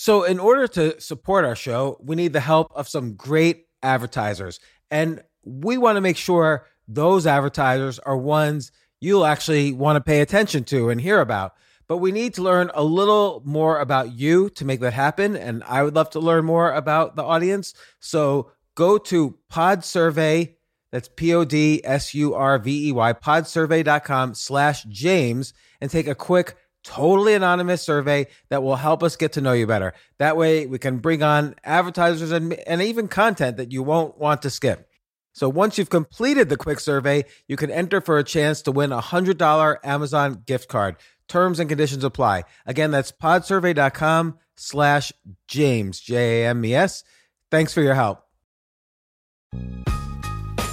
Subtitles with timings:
[0.00, 4.58] So, in order to support our show, we need the help of some great advertisers.
[4.90, 8.72] And we want to make sure those advertisers are ones
[9.02, 11.52] you'll actually want to pay attention to and hear about.
[11.86, 15.36] But we need to learn a little more about you to make that happen.
[15.36, 17.74] And I would love to learn more about the audience.
[17.98, 20.56] So, go to Pod Survey.
[20.92, 26.06] That's P O D S U R V E Y, podsurvey.com slash James, and take
[26.08, 29.92] a quick totally anonymous survey that will help us get to know you better.
[30.18, 34.42] That way we can bring on advertisers and, and even content that you won't want
[34.42, 34.88] to skip.
[35.32, 38.92] So once you've completed the quick survey, you can enter for a chance to win
[38.92, 40.96] a $100 Amazon gift card.
[41.28, 42.44] Terms and conditions apply.
[42.66, 45.12] Again, that's podsurvey.com slash
[45.46, 47.04] James, J-A-M-E-S.
[47.50, 48.24] Thanks for your help.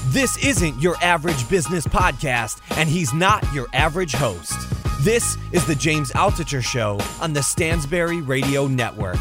[0.07, 4.57] This isn't your average business podcast, and he's not your average host.
[5.01, 9.17] This is the James Altucher Show on the Stansberry Radio Network.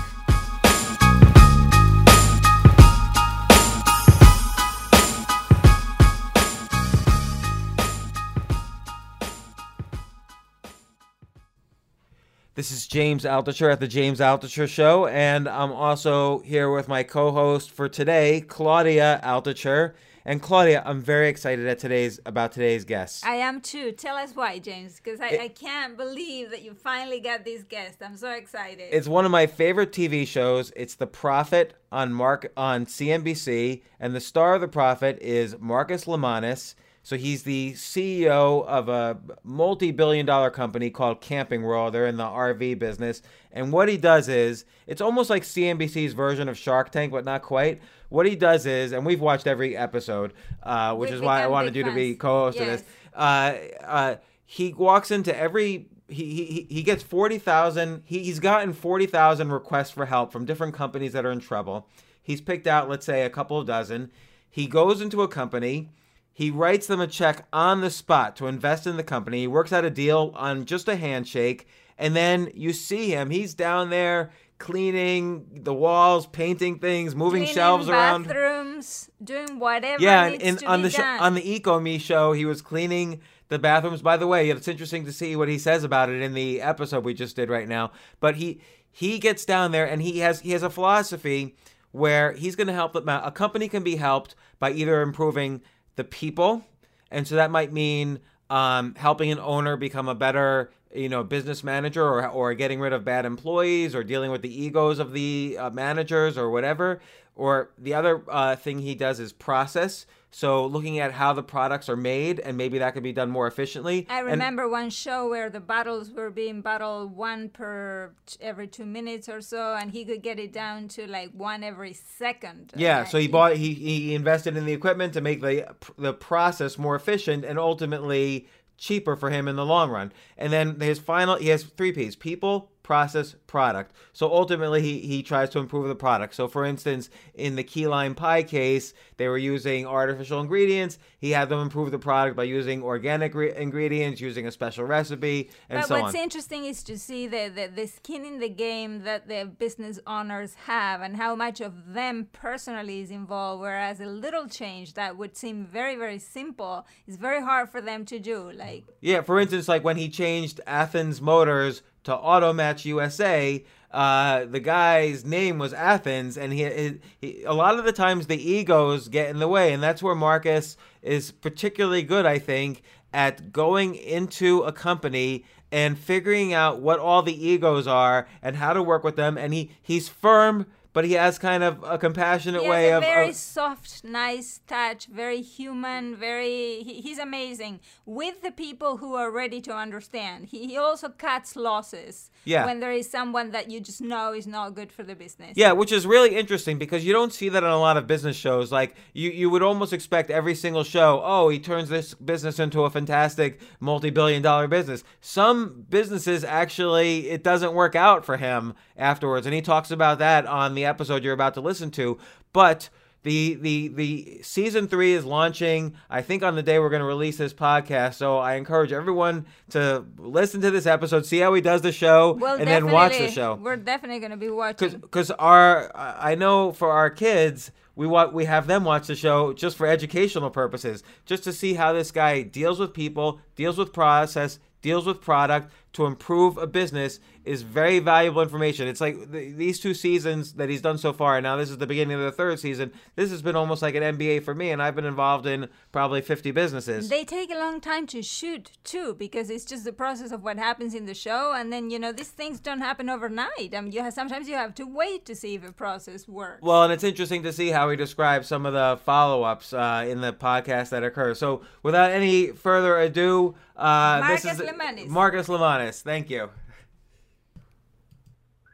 [12.55, 17.03] This is James Altucher at the James Altucher Show, and I'm also here with my
[17.03, 19.93] co-host for today, Claudia Altucher.
[20.29, 23.25] And Claudia, I'm very excited at today's about today's guest.
[23.25, 23.93] I am too.
[23.93, 28.03] Tell us why, James, because I, I can't believe that you finally got this guest.
[28.03, 28.89] I'm so excited.
[28.91, 30.73] It's one of my favorite TV shows.
[30.75, 36.07] It's The Profit on Mark on CNBC, and the star of The Profit is Marcus
[36.07, 36.75] Lemonis.
[37.05, 41.95] So he's the CEO of a multi-billion dollar company called Camping World.
[41.95, 43.23] They're in the RV business.
[43.53, 47.43] And what he does is, it's almost like CNBC's version of Shark Tank, but not
[47.43, 47.81] quite.
[48.09, 51.47] What he does is, and we've watched every episode, uh, which We've is why I
[51.49, 52.85] wanted you to be co-host of this.
[53.15, 59.51] Uh, uh, he walks into every he he, he gets 40,000 he, he's gotten 40,000
[59.51, 61.89] requests for help from different companies that are in trouble.
[62.23, 64.13] He's picked out let's say a couple of dozen.
[64.49, 65.91] He goes into a company,
[66.33, 69.41] he writes them a check on the spot to invest in the company.
[69.41, 71.67] He works out a deal on just a handshake
[71.99, 77.55] and then you see him, he's down there cleaning the walls, painting things, moving Cleaning
[77.55, 78.25] shelves around.
[78.27, 81.21] bathrooms, doing whatever Yeah, needs and to on be the done.
[81.21, 84.03] on the EcoMe show, he was cleaning the bathrooms.
[84.03, 87.05] By the way, it's interesting to see what he says about it in the episode
[87.05, 87.93] we just did right now.
[88.21, 91.55] But he he gets down there and he has he has a philosophy
[91.93, 93.27] where he's going to help them out.
[93.27, 95.63] A company can be helped by either improving
[95.97, 96.65] the people,
[97.11, 101.63] and so that might mean um, helping an owner become a better you know business
[101.65, 105.57] manager or, or getting rid of bad employees or dealing with the egos of the
[105.59, 107.01] uh, managers or whatever.
[107.35, 110.07] Or the other uh, thing he does is process.
[110.31, 113.47] So looking at how the products are made and maybe that could be done more
[113.47, 114.07] efficiently.
[114.09, 118.87] I And- remember one show where the bottles were being bottled one per every two
[118.87, 122.73] minutes or so, and he could get it down to like one every second.
[122.75, 126.77] Yeah, so he bought he he invested in the equipment to make the the process
[126.79, 128.47] more efficient and ultimately
[128.79, 130.13] cheaper for him in the long run.
[130.37, 133.93] And then his final he has three P's: people, process, product.
[134.13, 136.37] So ultimately he he tries to improve the product.
[136.37, 140.99] So for instance, in the key lime pie case, they were using artificial ingredients.
[141.19, 145.51] He had them improve the product by using organic re- ingredients, using a special recipe,
[145.69, 149.03] and But so what's interesting is to see the, the, the skin in the game
[149.03, 153.63] that the business owners have and how much of them personally is involved.
[153.63, 158.05] Whereas a little change that would seem very, very simple is very hard for them
[158.07, 158.53] to do.
[158.53, 164.61] Like, Yeah, for instance, like when he changed Athens Motors to Automatch USA, uh, the
[164.61, 169.09] guy's name was Athens, and he, he, he a lot of the times the egos
[169.09, 172.83] get in the way, and that's where Marcus is particularly good, I think,
[173.13, 178.73] at going into a company and figuring out what all the egos are and how
[178.73, 180.67] to work with them, and he he's firm
[180.97, 184.03] but he has kind of a compassionate he way has a of, very of soft,
[184.03, 186.83] nice touch, very human, very.
[186.85, 190.47] He, he's amazing with the people who are ready to understand.
[190.47, 192.65] He, he also cuts losses Yeah.
[192.65, 195.53] when there is someone that you just know is not good for the business.
[195.55, 198.35] Yeah, which is really interesting because you don't see that on a lot of business
[198.35, 198.73] shows.
[198.73, 202.85] Like you, you would almost expect every single show, oh, he turns this business into
[202.85, 205.05] a fantastic multi-billion dollar business.
[205.21, 210.47] Some businesses actually it doesn't work out for him afterwards, and he talks about that
[210.47, 212.19] on the episode you're about to listen to.
[212.53, 212.89] But
[213.23, 215.95] the the the season three is launching.
[216.09, 218.15] I think on the day we're going to release this podcast.
[218.15, 222.33] So I encourage everyone to listen to this episode, see how he does the show,
[222.35, 224.91] Well, and then watch the show We're definitely going to be watching.
[225.01, 229.53] because our I know for our kids we want we have them watch the show
[229.53, 233.93] just for educational purposes, just to see how this guy deals with people, deals with
[233.93, 238.87] process, deals with product to improve a business is very valuable information.
[238.87, 241.79] It's like th- these two seasons that he's done so far, and now this is
[241.79, 242.93] the beginning of the third season.
[243.15, 246.21] This has been almost like an MBA for me, and I've been involved in probably
[246.21, 247.09] 50 businesses.
[247.09, 250.59] They take a long time to shoot too, because it's just the process of what
[250.59, 253.75] happens in the show, and then you know these things don't happen overnight.
[253.75, 256.61] I mean, you have, sometimes you have to wait to see if a process works.
[256.61, 260.21] Well, and it's interesting to see how he describes some of the follow-ups uh, in
[260.21, 261.33] the podcast that occur.
[261.35, 265.07] So, without any further ado, uh, this Marcus is Lemonis.
[265.09, 265.86] Marcus Lemonis.
[265.93, 266.51] Thank you.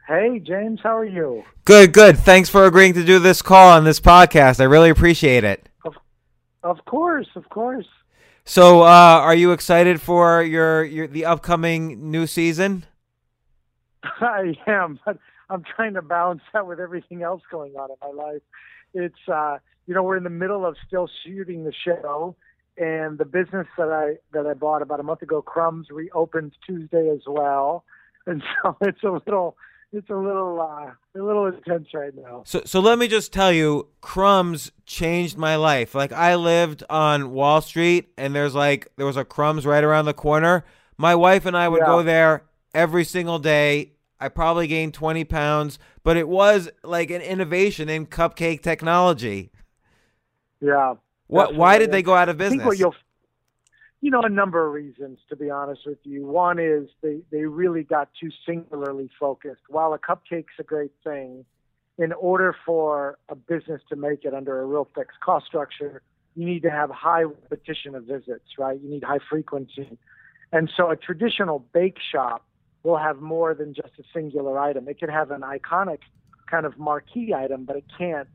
[0.07, 1.43] Hey, James, how are you?
[1.65, 2.17] Good, good.
[2.17, 4.59] Thanks for agreeing to do this call on this podcast.
[4.59, 5.69] I really appreciate it.
[6.63, 7.87] Of course, of course.
[8.45, 12.85] So, uh, are you excited for your, your the upcoming new season?
[14.03, 15.17] I am, but
[15.49, 18.41] I'm trying to balance that with everything else going on in my life.
[18.93, 19.57] It's uh,
[19.87, 22.35] you know, we're in the middle of still shooting the show,
[22.77, 27.09] and the business that I that I bought about a month ago, Crumbs, reopens Tuesday
[27.09, 27.83] as well,
[28.25, 29.57] and so it's a little
[29.91, 32.43] it's a little uh, a little intense right now.
[32.45, 35.93] So, so let me just tell you, Crumbs changed my life.
[35.93, 40.05] Like I lived on Wall Street, and there's like there was a Crumbs right around
[40.05, 40.65] the corner.
[40.97, 41.85] My wife and I would Yeah.
[41.87, 43.91] go there every single day.
[44.19, 49.51] I probably gained 20 pounds, but it was like an innovation in cupcake technology.
[50.61, 50.93] Yeah.
[51.27, 51.55] What?
[51.55, 52.59] Why did they go out of business?
[54.03, 55.17] you know, a number of reasons.
[55.29, 59.61] To be honest with you, one is they they really got too singularly focused.
[59.69, 61.45] While a cupcake's a great thing,
[61.97, 66.01] in order for a business to make it under a real fixed cost structure,
[66.35, 68.77] you need to have high repetition of visits, right?
[68.77, 69.97] You need high frequency,
[70.51, 72.45] and so a traditional bake shop
[72.83, 74.89] will have more than just a singular item.
[74.89, 75.99] It could have an iconic
[76.51, 78.27] kind of marquee item, but it can't.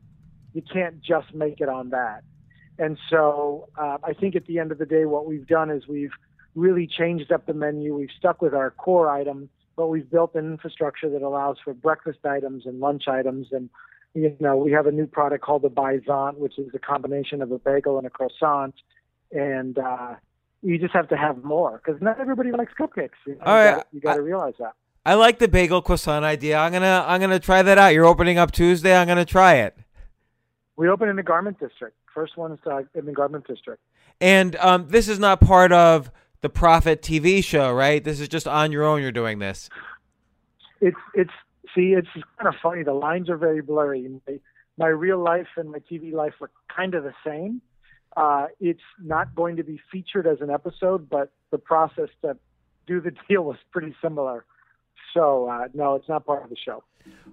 [0.55, 2.23] You can't just make it on that.
[2.79, 5.87] And so uh, I think at the end of the day, what we've done is
[5.87, 6.13] we've
[6.55, 7.93] really changed up the menu.
[7.93, 12.19] We've stuck with our core item, but we've built an infrastructure that allows for breakfast
[12.25, 13.47] items and lunch items.
[13.51, 13.69] And,
[14.13, 17.51] you know, we have a new product called the Baissant, which is a combination of
[17.51, 18.75] a bagel and a croissant.
[19.31, 20.15] And uh,
[20.63, 23.11] you just have to have more because not everybody likes cupcakes.
[23.27, 24.73] You, know, All you right, gotta- you got to realize that.
[25.05, 26.57] I like the bagel croissant idea.
[26.57, 27.93] I'm gonna I'm gonna try that out.
[27.93, 28.95] You're opening up Tuesday.
[28.95, 29.75] I'm gonna try it.
[30.75, 31.95] We open in the Garment District.
[32.13, 33.81] First one is uh, in the Garment District.
[34.21, 36.11] And um, this is not part of
[36.41, 38.03] the Profit TV show, right?
[38.03, 39.01] This is just on your own.
[39.01, 39.69] You're doing this.
[40.81, 41.31] it's it's
[41.75, 42.07] see it's
[42.37, 44.39] kind of funny the lines are very blurry my,
[44.77, 47.61] my real life and my tv life are kind of the same
[48.17, 52.35] uh, it's not going to be featured as an episode but the process to
[52.87, 54.45] do the deal was pretty similar
[55.13, 56.83] so uh, no it's not part of the show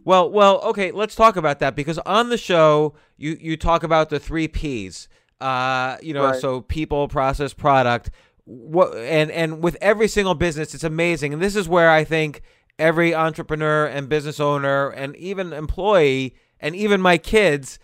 [0.05, 0.93] Well, well, okay.
[0.93, 5.08] Let's talk about that because on the show you you talk about the three P's.
[5.40, 6.40] Uh, you know, Right.
[6.40, 8.11] so people, process, product.
[8.44, 11.32] What and and with every single business, it's amazing.
[11.34, 12.43] And this is where I think
[12.78, 17.78] every entrepreneur and business owner and even employee and even my kids,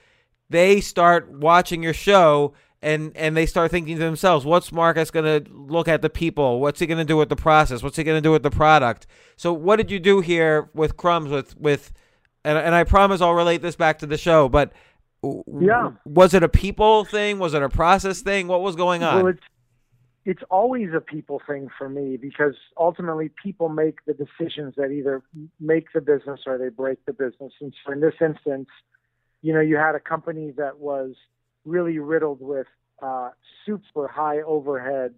[0.49, 5.45] they start watching your show and and they start thinking to themselves, what's Marcus going
[5.45, 6.61] to look at the people?
[6.61, 7.83] What's he going to do with the process?
[7.83, 9.07] What's he going to do with the product?
[9.37, 11.93] So what did you do here with Crumbs with with
[12.45, 14.73] and and I promise I'll relate this back to the show, but
[15.23, 15.93] Yeah.
[16.05, 17.39] was it a people thing?
[17.39, 18.49] Was it a process thing?
[18.49, 19.17] What was going on?
[19.17, 19.43] well it's
[20.25, 25.23] it's always a people thing for me because ultimately people make the decisions that either
[25.59, 28.69] make the business or they break the business and so in this instance
[29.43, 31.15] you know you had a company that was
[31.65, 32.67] really riddled with
[33.03, 33.31] uh,
[33.67, 35.15] super high overhead,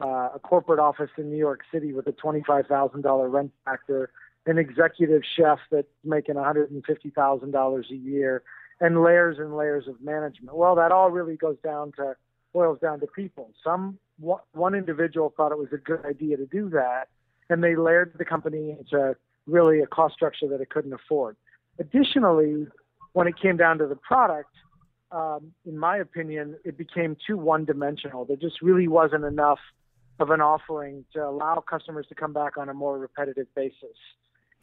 [0.00, 4.10] uh, a corporate office in New York City with a $25,000 rent factor,
[4.46, 8.42] an executive chef that's making $150,000 a year,
[8.80, 10.56] and layers and layers of management.
[10.56, 12.16] Well, that all really goes down to
[12.52, 13.50] boils down to people.
[13.64, 17.08] Some one one individual thought it was a good idea to do that,
[17.48, 21.36] and they layered the company into really a cost structure that it couldn't afford.
[21.78, 22.66] Additionally,
[23.12, 24.54] when it came down to the product,
[25.12, 28.24] um, in my opinion, it became too one dimensional.
[28.24, 29.58] There just really wasn't enough
[30.18, 33.96] of an offering to allow customers to come back on a more repetitive basis.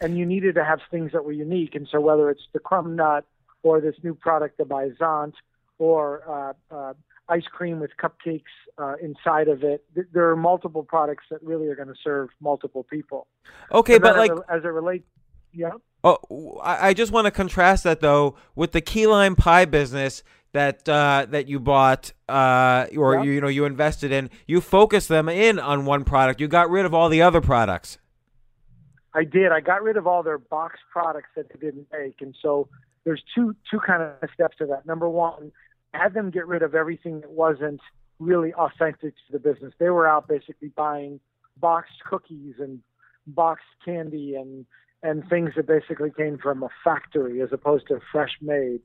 [0.01, 1.75] And you needed to have things that were unique.
[1.75, 3.25] And so whether it's the crumb nut
[3.63, 5.36] or this new product, the Baissant,
[5.77, 6.94] or uh, uh,
[7.29, 8.41] ice cream with cupcakes
[8.77, 9.86] uh, inside of it.
[10.12, 13.27] There are multiple products that really are going to serve multiple people.
[13.72, 15.06] Okay, but like as it relates,
[15.53, 15.72] yeah.
[16.03, 20.88] Oh, I just want to contrast that though with the key lime pie business that
[20.89, 23.24] uh, that you bought uh, or yeah.
[23.24, 24.29] you, you know you invested in.
[24.48, 26.41] You focused them in on one product.
[26.41, 27.98] You got rid of all the other products.
[29.13, 29.51] I did.
[29.51, 32.68] I got rid of all their box products that they didn't make, and so
[33.03, 34.86] there's two two kind of steps to that.
[34.86, 35.51] Number one,
[35.94, 37.82] had them get rid of everything that wasn't
[38.20, 39.74] really authentic to the business.
[39.79, 41.20] They were out basically buying
[41.58, 42.79] boxed cookies and
[43.27, 44.65] boxed candy and
[45.01, 48.82] and things that basically came from a factory as opposed to fresh made.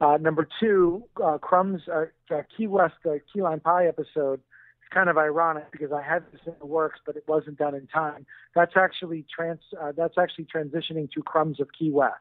[0.00, 4.40] Uh, number two, uh, Crumbs, uh, uh, Key West, uh, Key Lime Pie episode.
[4.80, 7.74] It's kind of ironic because I had this in the works, but it wasn't done
[7.74, 8.26] in time.
[8.54, 9.60] That's actually trans.
[9.80, 12.14] Uh, that's actually transitioning to Crumbs of Key West.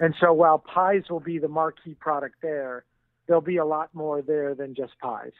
[0.00, 2.84] And so while pies will be the marquee product there,
[3.26, 5.32] there'll be a lot more there than just pies.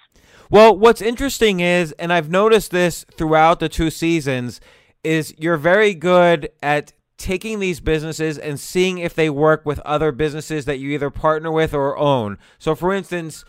[0.50, 4.61] Well, what's interesting is, and I've noticed this throughout the two seasons,
[5.02, 10.12] is you're very good at taking these businesses and seeing if they work with other
[10.12, 12.38] businesses that you either partner with or own.
[12.59, 13.44] So, for instance,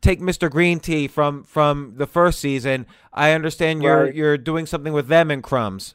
[0.00, 0.50] take Mr.
[0.50, 2.86] Green Tea from from the first season.
[3.12, 4.14] I understand you're right.
[4.14, 5.94] you're doing something with them in Crumbs.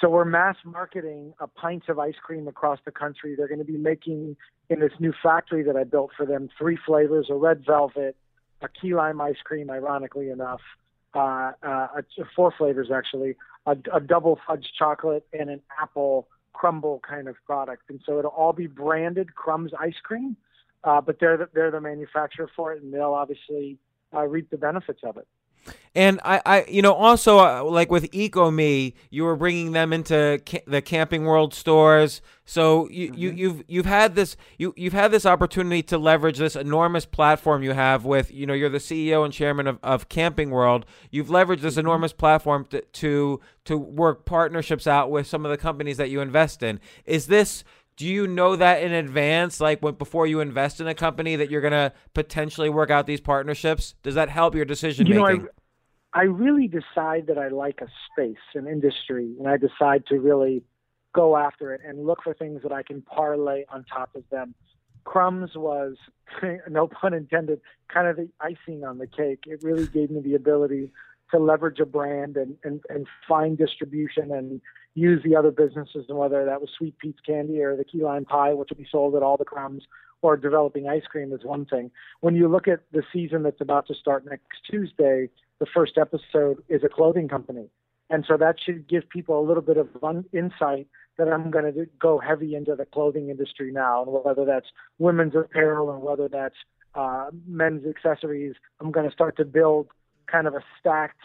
[0.00, 3.34] So we're mass marketing a pints of ice cream across the country.
[3.34, 4.36] They're going to be making
[4.68, 8.16] in this new factory that I built for them three flavors: a red velvet,
[8.60, 10.60] a key lime ice cream, ironically enough,
[11.16, 11.88] uh, uh,
[12.34, 17.82] four flavors actually, a, a double fudge chocolate, and an apple crumble kind of product.
[17.88, 20.36] And so it'll all be branded Crumbs ice cream,
[20.84, 23.78] uh, but they're the, they're the manufacturer for it, and they'll obviously
[24.14, 25.26] uh, reap the benefits of it.
[25.96, 30.42] And I, I, you know, also uh, like with EcoMe, you were bringing them into
[30.44, 32.20] ca- the Camping World stores.
[32.44, 33.18] So you, mm-hmm.
[33.18, 37.62] you, you've, you've had this, you, you've had this opportunity to leverage this enormous platform
[37.62, 40.84] you have with, you know, you're the CEO and chairman of, of Camping World.
[41.10, 41.80] You've leveraged this mm-hmm.
[41.80, 46.20] enormous platform to, to, to work partnerships out with some of the companies that you
[46.20, 46.78] invest in.
[47.06, 47.64] Is this
[47.96, 51.50] do you know that in advance like when, before you invest in a company that
[51.50, 53.94] you're going to potentially work out these partnerships?
[54.02, 55.48] Does that help your decision you making know,
[56.12, 60.18] I, I really decide that i like a space an industry and i decide to
[60.18, 60.62] really
[61.14, 64.54] go after it and look for things that i can parlay on top of them.
[65.04, 65.96] Crumbs was
[66.68, 69.44] no pun intended kind of the icing on the cake.
[69.46, 70.90] It really gave me the ability
[71.30, 74.60] to leverage a brand and, and, and find distribution and
[74.94, 78.24] use the other businesses, and whether that was Sweet Pete's Candy or the Key Lime
[78.24, 79.84] Pie, which will be sold at all the crumbs,
[80.22, 81.90] or developing ice cream is one thing.
[82.20, 85.28] When you look at the season that's about to start next Tuesday,
[85.58, 87.68] the first episode is a clothing company.
[88.08, 89.88] And so that should give people a little bit of
[90.32, 90.86] insight
[91.18, 94.68] that I'm going to go heavy into the clothing industry now, and whether that's
[94.98, 96.56] women's apparel or whether that's
[96.94, 99.88] uh, men's accessories, I'm going to start to build
[100.26, 101.20] kind of a stacked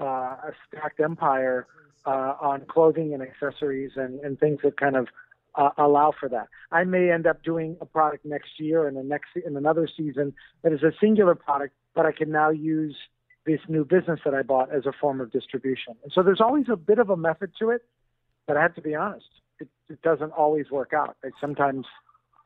[0.00, 1.66] uh, a stacked empire
[2.06, 5.06] uh, on clothing and accessories and, and things that kind of
[5.54, 6.48] uh, allow for that.
[6.72, 10.34] I may end up doing a product next year and the next in another season
[10.62, 12.96] that is a singular product, but I can now use
[13.46, 15.94] this new business that I bought as a form of distribution.
[16.02, 17.82] And so there's always a bit of a method to it,
[18.46, 19.26] but I have to be honest,
[19.60, 21.16] it, it doesn't always work out.
[21.24, 21.86] I sometimes,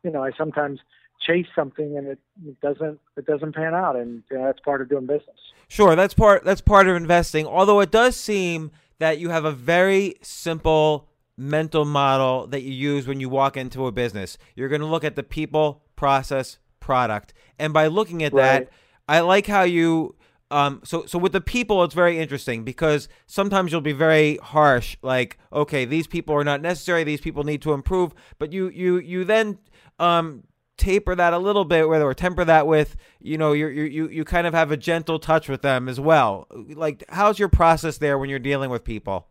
[0.03, 0.81] you know, I sometimes
[1.21, 3.97] chase something and it, it doesn't it doesn't pan out.
[3.97, 5.37] And you know, that's part of doing business.
[5.69, 7.47] Sure that's part that's part of investing.
[7.47, 13.07] Although it does seem that you have a very simple mental model that you use
[13.07, 14.39] when you walk into a business.
[14.57, 17.33] You're going to look at the people process product.
[17.59, 18.43] And by looking at right.
[18.43, 18.73] that
[19.11, 20.15] i like how you
[20.51, 24.97] um, so so with the people, it's very interesting because sometimes you'll be very harsh,
[25.03, 28.15] like, okay, these people are not necessary, these people need to improve.
[28.39, 29.59] But you you you then
[29.99, 30.45] um,
[30.79, 34.25] taper that a little bit with or temper that with you know you you you
[34.25, 36.47] kind of have a gentle touch with them as well.
[36.51, 39.27] Like how's your process there when you're dealing with people?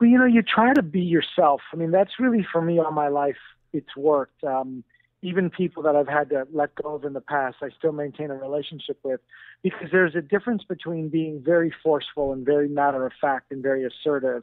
[0.00, 1.62] Well you know you try to be yourself.
[1.72, 3.38] I mean that's really for me all my life
[3.72, 4.44] it's worked.
[4.44, 4.84] Um,
[5.24, 8.30] even people that i've had to let go of in the past i still maintain
[8.30, 9.20] a relationship with
[9.62, 13.84] because there's a difference between being very forceful and very matter of fact and very
[13.84, 14.42] assertive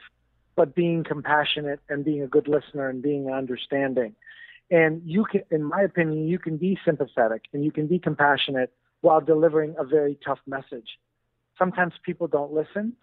[0.55, 4.15] but being compassionate and being a good listener and being understanding
[4.71, 8.73] and you can, in my opinion, you can be sympathetic and you can be compassionate
[9.01, 10.97] while delivering a very tough message.
[11.59, 12.93] Sometimes people don't listen,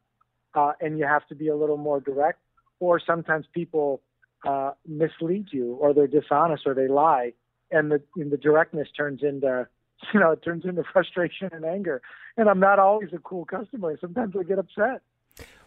[0.55, 2.41] uh, and you have to be a little more direct.
[2.81, 4.01] Or sometimes people
[4.47, 7.33] uh, mislead you, or they're dishonest, or they lie,
[7.71, 9.67] and the and the directness turns into
[10.15, 12.01] you know it turns into frustration and anger.
[12.37, 13.99] And I'm not always a cool customer.
[14.01, 15.03] Sometimes I get upset.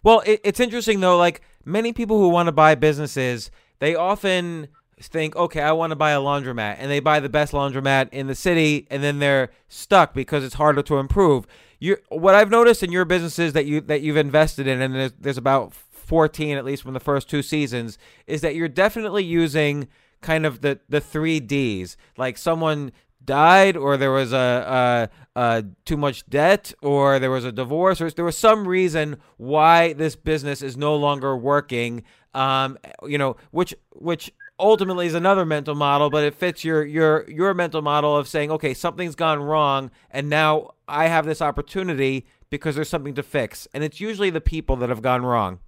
[0.02, 1.18] Well, it, it's interesting though.
[1.18, 4.68] Like many people who want to buy businesses, they often
[5.06, 8.26] think, okay, I want to buy a laundromat, and they buy the best laundromat in
[8.26, 11.46] the city, and then they're stuck because it's harder to improve.
[11.78, 15.12] You, what I've noticed in your businesses that you that you've invested in, and there's,
[15.18, 19.88] there's about 14 at least from the first two seasons, is that you're definitely using
[20.20, 21.96] kind of the the three Ds.
[22.16, 22.92] Like someone
[23.24, 28.00] died, or there was a, a, a, too much debt, or there was a divorce,
[28.00, 32.02] or there was some reason why this business is no longer working.
[32.34, 34.32] Um, you know, which which
[34.62, 38.50] ultimately is another mental model, but it fits your your your mental model of saying,
[38.52, 43.68] okay, something's gone wrong, and now I have this opportunity because there's something to fix,
[43.74, 45.58] and it's usually the people that have gone wrong.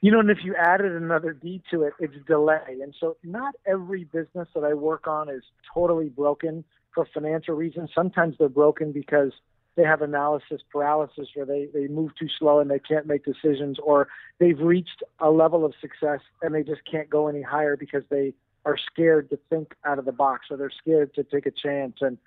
[0.00, 2.76] You know, and if you added another D to it, it's delay.
[2.82, 5.42] And so, not every business that I work on is
[5.72, 6.62] totally broken
[6.94, 7.90] for financial reasons.
[7.94, 9.32] Sometimes they're broken because
[9.76, 13.78] they have analysis paralysis or they, they move too slow and they can't make decisions
[13.82, 18.04] or they've reached a level of success and they just can't go any higher because
[18.08, 18.32] they
[18.64, 21.96] are scared to think out of the box or they're scared to take a chance.
[22.00, 22.18] And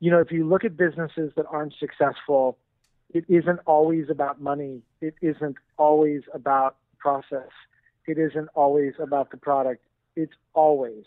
[0.00, 2.58] you know if you look at businesses that aren't successful
[3.14, 4.82] it isn't always about money.
[5.00, 7.50] It isn't always about process.
[8.06, 9.84] It isn't always about the product.
[10.16, 11.04] It's always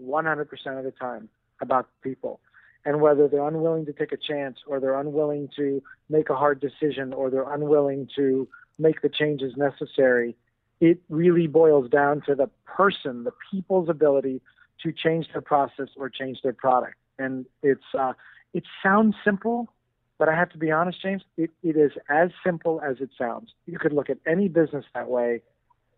[0.00, 0.42] 100%
[0.78, 1.28] of the time
[1.62, 2.38] about people
[2.86, 6.60] and whether they're unwilling to take a chance or they're unwilling to make a hard
[6.60, 10.36] decision or they're unwilling to make the changes necessary,
[10.80, 14.40] it really boils down to the person, the people's ability
[14.84, 16.94] to change their process or change their product.
[17.18, 18.12] And it's uh,
[18.54, 19.72] it sounds simple,
[20.16, 23.52] but I have to be honest, James, it, it is as simple as it sounds.
[23.66, 25.42] You could look at any business that way,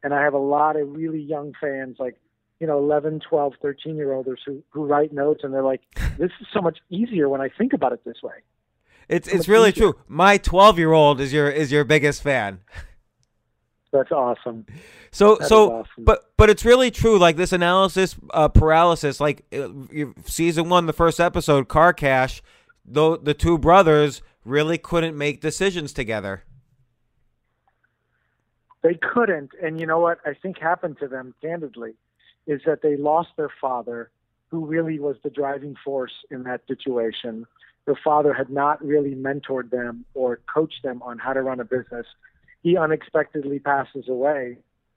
[0.02, 2.18] and I have a lot of really young fans like
[2.60, 5.82] you know 11 12 13 year olders who who write notes and they're like
[6.18, 8.34] this is so much easier when i think about it this way.
[9.08, 9.92] It's so it's really easier.
[9.92, 10.00] true.
[10.06, 12.60] My 12 year old is your is your biggest fan.
[13.92, 14.66] That's awesome.
[15.10, 16.04] So that so awesome.
[16.04, 19.68] but but it's really true like this analysis uh, paralysis like uh,
[20.26, 22.42] season 1 the first episode car cash
[22.84, 26.44] though the two brothers really couldn't make decisions together.
[28.82, 30.18] They couldn't and you know what?
[30.26, 31.94] I think happened to them candidly
[32.48, 34.10] is that they lost their father,
[34.48, 37.46] who really was the driving force in that situation.
[37.84, 41.64] Their father had not really mentored them or coached them on how to run a
[41.64, 42.06] business.
[42.62, 44.56] He unexpectedly passes away,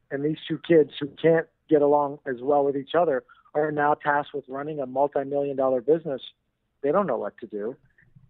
[0.10, 3.24] and these two kids who can't get along as well with each other
[3.54, 6.22] are now tasked with running a multi-million dollar business.
[6.82, 7.76] They don't know what to do.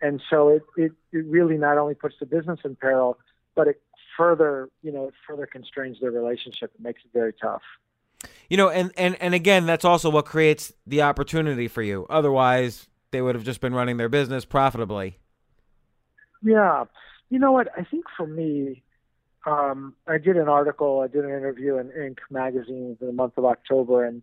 [0.02, 3.19] And so it, it, it really not only puts the business in peril,
[3.56, 3.82] but it
[4.17, 6.72] further, you know, it further constrains their relationship.
[6.74, 7.62] It makes it very tough.
[8.52, 12.06] You know, and, and, and again, that's also what creates the opportunity for you.
[12.10, 15.20] Otherwise, they would have just been running their business profitably.
[16.44, 16.84] Yeah.
[17.30, 17.70] You know what?
[17.78, 18.84] I think for me,
[19.46, 22.18] um, I did an article, I did an interview in Inc.
[22.30, 24.22] magazine in the month of October, and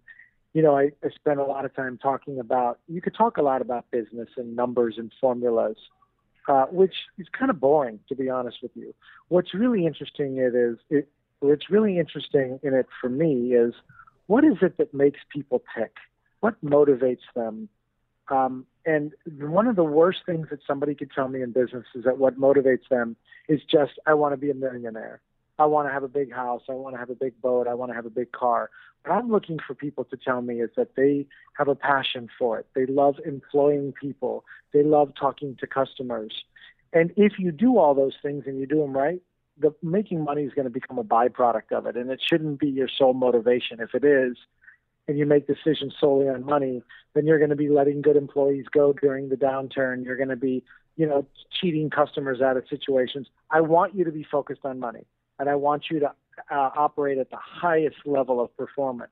[0.52, 2.80] you know, I, I spent a lot of time talking about.
[2.86, 5.78] You could talk a lot about business and numbers and formulas,
[6.48, 8.94] uh, which is kind of boring, to be honest with you.
[9.28, 11.08] What's really interesting it is it.
[11.40, 13.72] What's really interesting in it for me is
[14.28, 15.96] what is it that makes people pick?
[16.40, 17.68] What motivates them?
[18.28, 22.04] Um, and one of the worst things that somebody could tell me in business is
[22.04, 23.16] that what motivates them
[23.48, 25.20] is just, I want to be a millionaire.
[25.58, 26.62] I want to have a big house.
[26.68, 27.66] I want to have a big boat.
[27.66, 28.70] I want to have a big car.
[29.04, 32.58] What I'm looking for people to tell me is that they have a passion for
[32.58, 32.66] it.
[32.74, 34.44] They love employing people.
[34.74, 36.44] They love talking to customers.
[36.92, 39.22] And if you do all those things and you do them right,
[39.60, 42.68] the making money is going to become a byproduct of it, and it shouldn't be
[42.68, 43.80] your sole motivation.
[43.80, 44.36] If it is,
[45.08, 46.82] and you make decisions solely on money,
[47.14, 50.04] then you're going to be letting good employees go during the downturn.
[50.04, 50.62] You're going to be,
[50.96, 53.26] you know, cheating customers out of situations.
[53.50, 55.06] I want you to be focused on money,
[55.38, 56.12] and I want you to
[56.50, 59.10] uh, operate at the highest level of performance.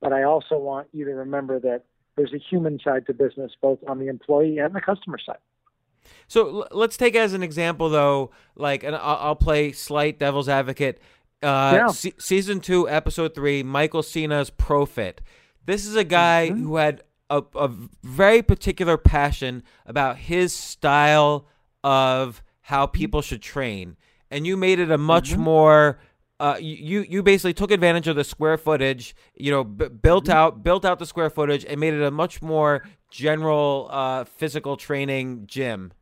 [0.00, 1.84] But I also want you to remember that
[2.16, 5.38] there's a human side to business, both on the employee and the customer side.
[6.28, 10.48] So l- let's take as an example, though, like, and I'll, I'll play slight devil's
[10.48, 11.00] advocate.
[11.42, 11.86] Uh, Yeah.
[11.88, 15.20] se- season two, episode three, Michael Cena's Profit.
[15.64, 16.62] This is a guy Mhm.
[16.62, 17.70] who had a, a
[18.04, 21.46] very particular passion about his style
[21.82, 23.96] of how people should train,
[24.30, 25.38] and you made it a much Mhm.
[25.38, 26.00] more.
[26.38, 30.62] Uh, you you basically took advantage of the square footage, you know, b- built out
[30.62, 35.44] built out the square footage and made it a much more general uh, physical training
[35.46, 35.92] gym.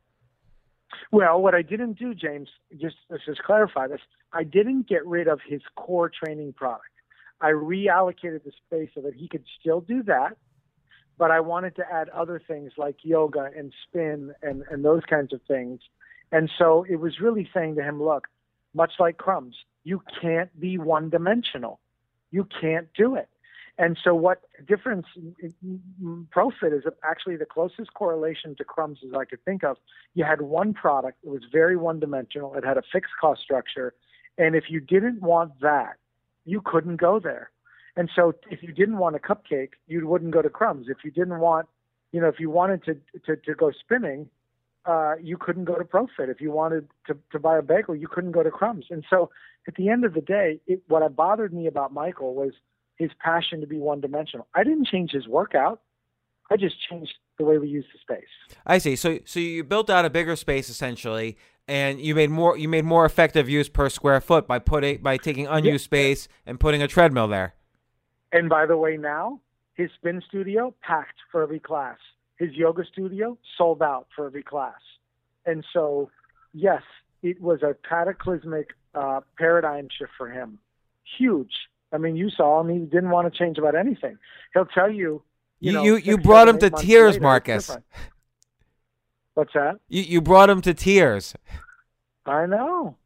[1.11, 2.49] Well, what I didn't do, James,
[2.81, 4.01] just let's just clarify this.
[4.33, 6.83] I didn't get rid of his core training product.
[7.39, 10.35] I reallocated the space so that he could still do that,
[11.17, 15.31] but I wanted to add other things like yoga and spin and, and those kinds
[15.33, 15.79] of things.
[16.31, 18.27] And so it was really saying to him, look,
[18.73, 21.79] much like crumbs, you can't be one dimensional.
[22.31, 23.29] You can't do it.
[23.77, 25.05] And so, what difference
[26.31, 29.77] Profit is actually the closest correlation to crumbs as I could think of.
[30.13, 33.93] You had one product, it was very one dimensional, it had a fixed cost structure.
[34.37, 35.95] And if you didn't want that,
[36.45, 37.51] you couldn't go there.
[37.97, 40.87] And so, if you didn't want a cupcake, you wouldn't go to crumbs.
[40.89, 41.67] If you didn't want,
[42.13, 42.93] you know, if you wanted to,
[43.25, 44.29] to, to go spinning,
[44.85, 46.29] uh, you couldn't go to Profit.
[46.29, 48.85] If you wanted to, to buy a bagel, you couldn't go to Crumbs.
[48.89, 49.29] And so,
[49.67, 52.53] at the end of the day, it, what bothered me about Michael was
[52.97, 54.47] his passion to be one dimensional.
[54.53, 55.81] I didn't change his workout.
[56.51, 58.29] I just changed the way we use the space.
[58.65, 58.95] I see.
[58.95, 62.85] So so you built out a bigger space essentially and you made more you made
[62.85, 65.97] more effective use per square foot by putting by taking unused yeah.
[65.97, 67.55] space and putting a treadmill there.
[68.31, 69.39] And by the way now,
[69.73, 71.97] his spin studio packed for every class.
[72.37, 74.81] His yoga studio sold out for every class.
[75.45, 76.09] And so
[76.53, 76.81] yes,
[77.23, 80.59] it was a cataclysmic uh, paradigm shift for him.
[81.17, 81.51] Huge
[81.95, 84.17] I mean, you saw him; he didn't want to change about anything.
[84.53, 85.23] He'll tell you.
[85.61, 87.77] You you know, you, you brought him to tears, later, Marcus.
[89.33, 89.79] What's that?
[89.87, 91.33] You you brought him to tears.
[92.25, 92.97] I know,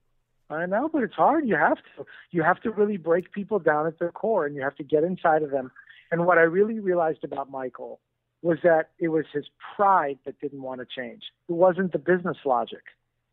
[0.49, 1.47] I know, but it's hard.
[1.47, 2.05] You have to.
[2.31, 5.03] You have to really break people down at their core, and you have to get
[5.03, 5.71] inside of them.
[6.11, 7.99] And what I really realized about Michael
[8.41, 11.23] was that it was his pride that didn't want to change.
[11.47, 12.83] It wasn't the business logic.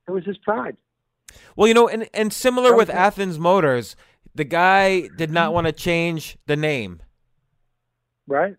[0.09, 0.77] It was his pride.
[1.55, 3.97] Well, you know, and and similar with Athens Motors,
[4.35, 7.01] the guy did not want to change the name.
[8.27, 8.57] Right.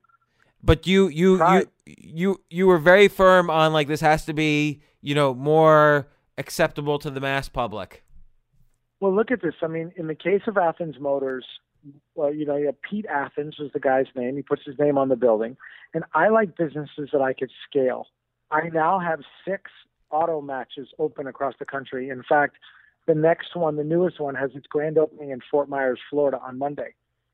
[0.64, 4.82] But you you you you you were very firm on like this has to be,
[5.02, 6.08] you know, more
[6.38, 8.04] acceptable to the mass public.
[9.00, 9.54] Well, look at this.
[9.62, 11.46] I mean, in the case of Athens Motors,
[12.16, 14.36] well, you know, you Pete Athens was the guy's name.
[14.36, 15.58] He puts his name on the building.
[15.94, 18.08] And I like businesses that I could scale.
[18.52, 19.72] I now have six
[20.10, 22.10] auto matches open across the country.
[22.10, 22.56] In fact,
[23.08, 26.58] the next one, the newest one, has its grand opening in Fort Myers, Florida on
[26.58, 26.94] Monday.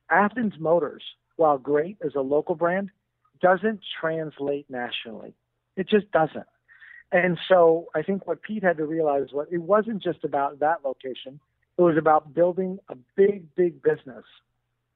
[0.10, 1.04] Athens Motors,
[1.36, 2.89] while great as a local brand,
[3.42, 5.34] doesn't translate nationally.
[5.76, 6.46] It just doesn't.
[7.12, 10.84] And so I think what Pete had to realize was it wasn't just about that
[10.84, 11.39] location.
[11.78, 14.24] It was about building a big, big business.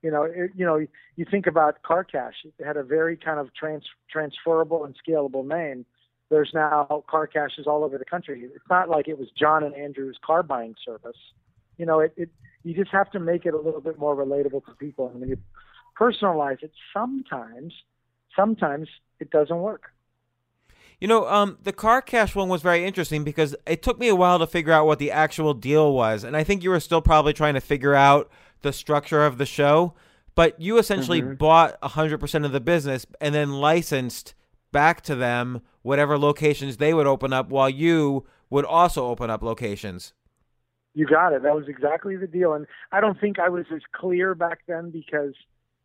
[0.01, 0.77] You know, it, you know,
[1.15, 2.35] you think about Car Cash.
[2.45, 5.85] It had a very kind of trans, transferable and scalable name
[6.29, 8.43] there's now car caches all over the country.
[8.43, 11.17] It's not like it was John and Andrew's car buying service.
[11.77, 12.29] You know, it, it
[12.63, 15.09] you just have to make it a little bit more relatable to people.
[15.09, 15.37] And when you
[15.99, 17.73] personalize it, sometimes,
[18.35, 19.83] sometimes it doesn't work.
[20.99, 24.15] You know, um, the car cash one was very interesting because it took me a
[24.15, 27.01] while to figure out what the actual deal was, and I think you were still
[27.01, 28.31] probably trying to figure out
[28.61, 29.93] the structure of the show.
[30.33, 31.33] But you essentially mm-hmm.
[31.33, 34.35] bought hundred percent of the business and then licensed
[34.71, 39.41] back to them whatever locations they would open up while you would also open up
[39.41, 40.13] locations.
[40.93, 41.43] You got it.
[41.43, 42.53] That was exactly the deal.
[42.53, 45.33] And I don't think I was as clear back then because,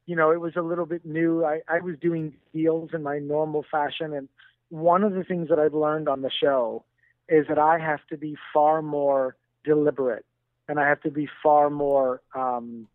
[0.07, 1.45] you know, it was a little bit new.
[1.45, 4.13] I, I was doing deals in my normal fashion.
[4.13, 4.29] And
[4.73, 6.83] one of the things that I've learned on the show
[7.29, 10.25] is that I have to be far more deliberate
[10.67, 12.89] and I have to be far more um,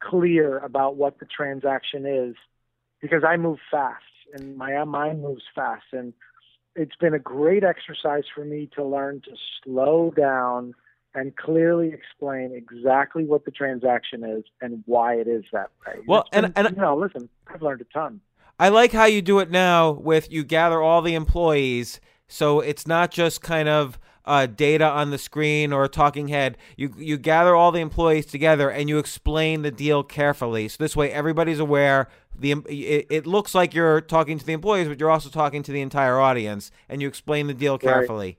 [0.00, 2.34] clear about what the transaction is
[3.00, 5.84] because I move fast and my mind moves fast.
[5.92, 6.14] And
[6.74, 10.74] it's been a great exercise for me to learn to slow down
[11.14, 16.00] and clearly explain exactly what the transaction is and why it is that way.
[16.08, 18.20] Well, been, and, and you know, listen, I've learned a ton.
[18.58, 22.86] I like how you do it now with you gather all the employees, so it's
[22.86, 26.56] not just kind of uh, data on the screen or a talking head.
[26.76, 30.68] You you gather all the employees together and you explain the deal carefully.
[30.68, 32.08] So this way, everybody's aware.
[32.36, 35.72] The it, it looks like you're talking to the employees, but you're also talking to
[35.72, 38.26] the entire audience, and you explain the deal carefully.
[38.26, 38.38] Right.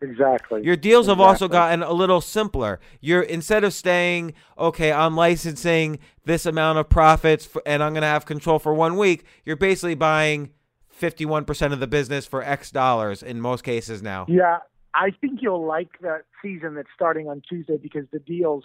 [0.00, 0.62] Exactly.
[0.62, 1.22] Your deals exactly.
[1.22, 2.78] have also gotten a little simpler.
[3.00, 8.02] You're instead of staying, "Okay, I'm licensing this amount of profits for, and I'm going
[8.02, 10.50] to have control for 1 week," you're basically buying
[10.88, 14.26] 51% of the business for X dollars in most cases now.
[14.28, 14.58] Yeah,
[14.94, 18.64] I think you'll like that season that's starting on Tuesday because the deals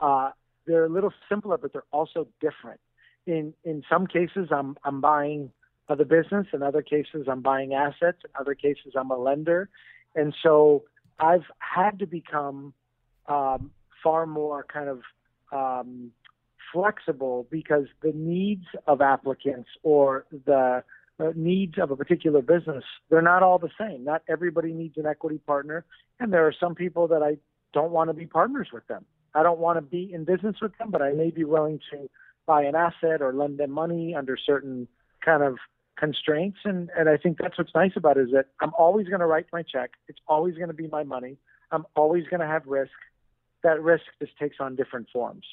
[0.00, 0.30] uh,
[0.66, 2.80] they're a little simpler, but they're also different.
[3.26, 5.52] In in some cases, I'm I'm buying
[5.88, 6.46] the business.
[6.52, 8.18] In other cases, I'm buying assets.
[8.24, 9.68] In other cases, I'm a lender,
[10.16, 10.84] and so
[11.18, 12.74] I've had to become
[13.28, 13.70] um,
[14.02, 15.00] far more kind of
[15.52, 16.10] um,
[16.72, 20.82] flexible because the needs of applicants or the
[21.18, 24.04] uh, needs of a particular business, they're not all the same.
[24.04, 25.84] Not everybody needs an equity partner,
[26.20, 27.38] and there are some people that I
[27.72, 29.04] don't want to be partners with them.
[29.34, 32.08] I don't want to be in business with them, but I may be willing to
[32.46, 34.88] buy an asset or lend them money under certain
[35.24, 35.56] kind of
[35.96, 36.58] constraints.
[36.64, 39.26] And, and I think that's what's nice about it is that I'm always going to
[39.26, 39.90] write my check.
[40.08, 41.36] It's always going to be my money.
[41.70, 42.92] I'm always going to have risk.
[43.62, 45.44] That risk just takes on different forms.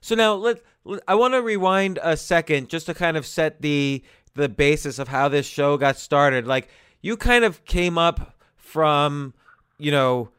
[0.00, 3.60] So now let, let I want to rewind a second just to kind of set
[3.60, 4.02] the
[4.34, 6.46] the basis of how this show got started.
[6.46, 6.68] Like
[7.02, 9.34] you kind of came up from,
[9.76, 10.30] you know,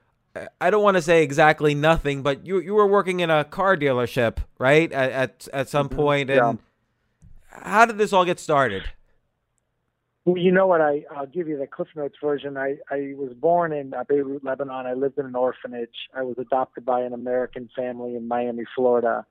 [0.61, 3.75] I don't want to say exactly nothing, but you you were working in a car
[3.77, 4.91] dealership, right?
[4.91, 5.95] At at, at some Mm-hmm.
[5.97, 6.49] point, Yeah.
[6.51, 6.59] and
[7.49, 8.83] how did this all get started?
[10.29, 10.79] Well, you know what?
[10.79, 12.55] I, I'll give you the Cliff Notes version.
[12.55, 14.85] I, I was born in uh, Beirut, Lebanon.
[14.85, 15.95] I lived in an orphanage.
[16.15, 19.25] I was adopted by an American family in Miami, Florida.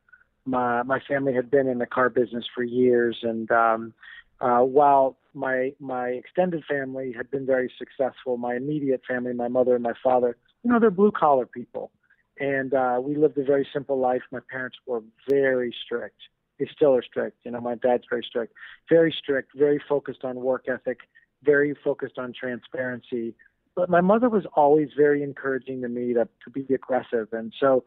[0.45, 3.95] My my family had been in the car business for years, and um,
[4.41, 9.77] uh, while my my extended family had been very successful, my immediate family, my mother
[9.77, 11.93] and my father, you know, they're blue collar people,
[12.41, 14.23] and uh, we lived a very simple life.
[14.33, 16.19] My parents were very strict.
[16.59, 17.39] They still are strict.
[17.45, 18.53] You know, my dad's very strict
[18.89, 21.01] very strict, very focused on work ethic,
[21.43, 23.35] very focused on transparency.
[23.77, 27.29] But my mother was always very encouraging to me to, to be aggressive.
[27.33, 27.85] And so,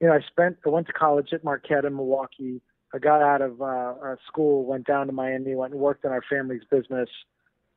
[0.00, 2.60] you know, I spent, I went to college at Marquette in Milwaukee.
[2.94, 6.10] I got out of uh, uh, school, went down to Miami, went and worked in
[6.12, 7.08] our family's business,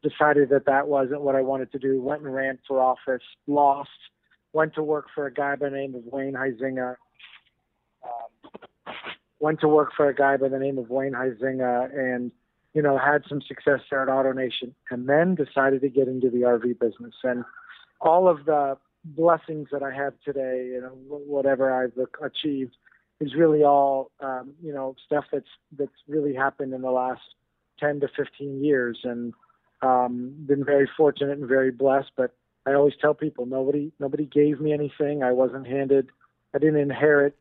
[0.03, 3.89] decided that that wasn't what I wanted to do, went and ran for office, lost,
[4.53, 6.95] went to work for a guy by the name of Wayne Huizinga.
[8.03, 8.93] Um,
[9.45, 12.31] went to work for a guy by the name of Wayne Huizinga and,
[12.73, 16.39] you know, had some success there at AutoNation and then decided to get into the
[16.39, 17.13] RV business.
[17.23, 17.45] And
[18.01, 22.75] all of the blessings that I have today and whatever I've achieved
[23.19, 27.21] is really all, um, you know, stuff that's, that's really happened in the last
[27.79, 29.31] 10 to 15 years and
[29.83, 32.09] um, been very fortunate and very blessed.
[32.17, 35.21] But I always tell people nobody, nobody gave me anything.
[35.21, 36.09] I wasn't handed,
[36.55, 37.37] I didn't inherit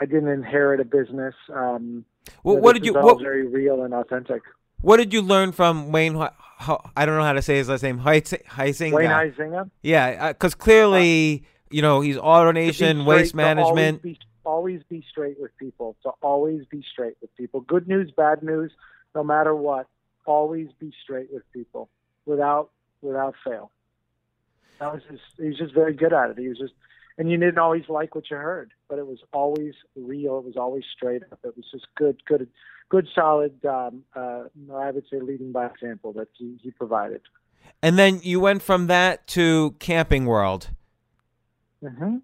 [0.00, 1.34] I didn't inherit a business.
[1.52, 2.04] Um,
[2.42, 4.42] Well, what did you what, very real and authentic.
[4.80, 6.16] what did you learn from Wayne?
[6.16, 7.98] I don't know how to say his last name.
[8.00, 8.92] Heis- Heising.
[8.92, 9.70] Wayne Huizinga.
[9.82, 14.00] Yeah, because clearly, you know, he's to be AutoNation, straight, waste management.
[14.00, 15.96] Always be, always be straight with people.
[16.04, 17.60] To always be straight with people.
[17.60, 18.72] Good news, bad news,
[19.14, 19.86] no matter what.
[20.26, 21.88] Always be straight with people,
[22.24, 22.70] without
[23.02, 23.70] without fail.
[24.80, 26.38] That was just, he was just very good at it.
[26.38, 26.72] He was just,
[27.18, 30.38] and you didn't always like what you heard, but it was always real.
[30.38, 31.38] It was always straight up.
[31.44, 32.48] It was just good, good,
[32.88, 33.64] good, solid.
[33.64, 37.20] Um, uh, I would say leading by example that he, he provided.
[37.82, 40.70] And then you went from that to Camping World.
[41.82, 42.16] Mm-hmm.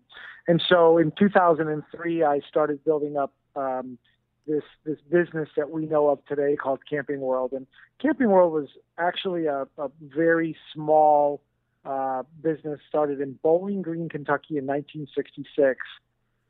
[0.48, 3.98] And so in 2003, I started building up um,
[4.46, 7.52] this this business that we know of today called Camping World.
[7.52, 7.66] And
[8.00, 11.40] Camping World was actually a, a very small
[11.84, 15.80] uh, business started in Bowling Green, Kentucky in 1966.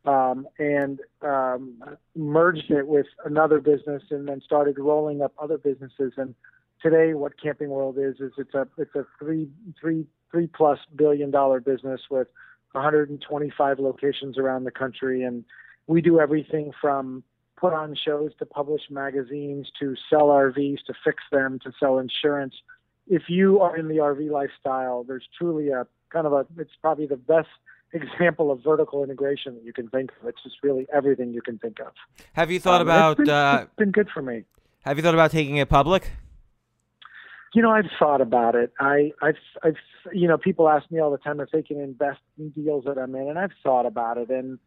[0.06, 1.82] Um, and um,
[2.16, 6.14] merged it with another business, and then started rolling up other businesses.
[6.16, 6.34] And
[6.82, 11.30] today, what Camping World is is it's a it's a three three three plus billion
[11.30, 12.28] dollar business with
[12.72, 15.44] 125 locations around the country, and
[15.86, 17.22] we do everything from
[17.56, 22.54] put on shows to publish magazines to sell RVs to fix them to sell insurance.
[23.10, 27.06] If you are in the RV lifestyle, there's truly a kind of a it's probably
[27.06, 27.48] the best
[27.92, 30.28] example of vertical integration that you can think of.
[30.28, 31.92] It's just really everything you can think of.
[32.34, 34.44] Have you thought Um, about it's been, uh, it's been good for me.
[34.84, 36.10] Have you thought about taking it public?
[37.52, 38.72] You know, I've thought about it.
[38.78, 39.74] I, I've, I've,
[40.12, 42.96] you know, people ask me all the time if they can invest in deals that
[42.96, 44.60] I'm in, and I've thought about it, and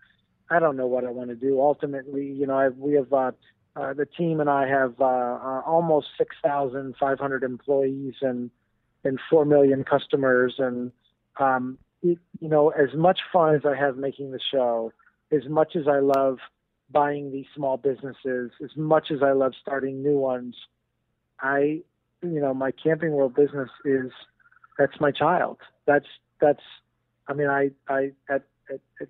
[0.49, 1.61] I don't know what I want to do.
[1.61, 3.31] Ultimately, you know, I've, we have uh,
[3.75, 8.51] uh, the team and I have uh, uh, almost 6,500 employees and
[9.05, 10.91] and four million customers, and
[11.37, 14.93] um, it, you know, as much fun as I have making the show,
[15.29, 16.37] as much as I love
[16.89, 20.55] buying these small businesses, as much as I love starting new ones,
[21.41, 21.81] I
[22.21, 24.11] you know my camping world business is
[24.77, 25.57] that's my child.
[25.85, 26.07] That's
[26.39, 26.63] that's
[27.27, 29.07] i mean i i at at, at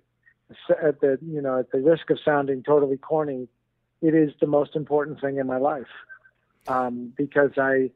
[0.82, 3.48] at the you know at the risk of sounding totally corny
[4.04, 5.92] it is the most important thing in my life
[6.68, 7.90] um because i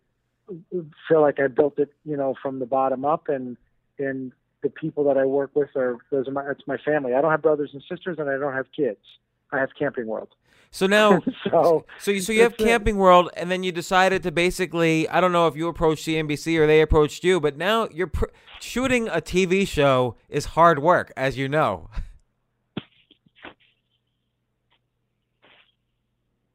[1.07, 3.57] feel like i built it you know from the bottom up and
[3.99, 7.21] and the people that i work with are those are my it's my family i
[7.21, 9.05] don't have brothers and sisters and i don't have kids
[9.53, 10.31] i have camping world
[10.71, 12.59] So now, so so you, so you have it.
[12.59, 16.59] Camping World, and then you decided to basically, I don't know if you approached CNBC
[16.59, 18.27] or they approached you, but now you're pr-
[18.61, 21.89] shooting a TV show is hard work, as you know.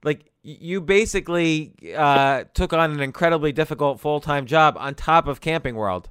[0.03, 5.41] Like you basically uh, took on an incredibly difficult full time job on top of
[5.41, 6.09] Camping World.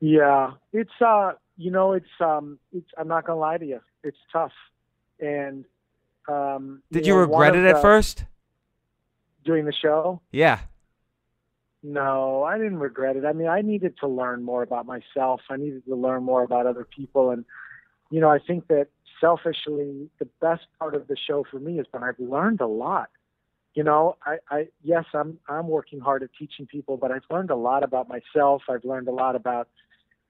[0.00, 2.88] Yeah, it's uh, you know, it's um, it's.
[2.98, 3.80] I'm not gonna lie to you.
[4.04, 4.52] It's tough,
[5.20, 5.64] and
[6.28, 6.82] um.
[6.92, 8.24] Did you, know, regret it at the- first?
[9.46, 10.20] doing the show?
[10.32, 10.58] Yeah.
[11.82, 13.24] No, I didn't regret it.
[13.24, 15.40] I mean, I needed to learn more about myself.
[15.48, 17.44] I needed to learn more about other people, and
[18.10, 18.88] you know, I think that
[19.20, 23.08] selfishly, the best part of the show for me has been I've learned a lot.
[23.74, 27.50] You know, I, I yes, I'm I'm working hard at teaching people, but I've learned
[27.50, 28.62] a lot about myself.
[28.68, 29.68] I've learned a lot about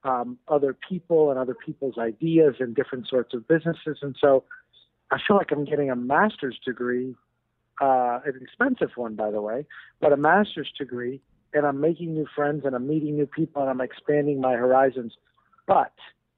[0.03, 4.44] um, other people and other people's ideas and different sorts of businesses, and so
[5.11, 7.14] I feel like I'm getting a master's degree,
[7.81, 9.66] uh, an expensive one, by the way,
[10.01, 11.20] but a master's degree,
[11.53, 15.14] and I'm making new friends and I'm meeting new people and I'm expanding my horizons.
[15.66, 15.92] But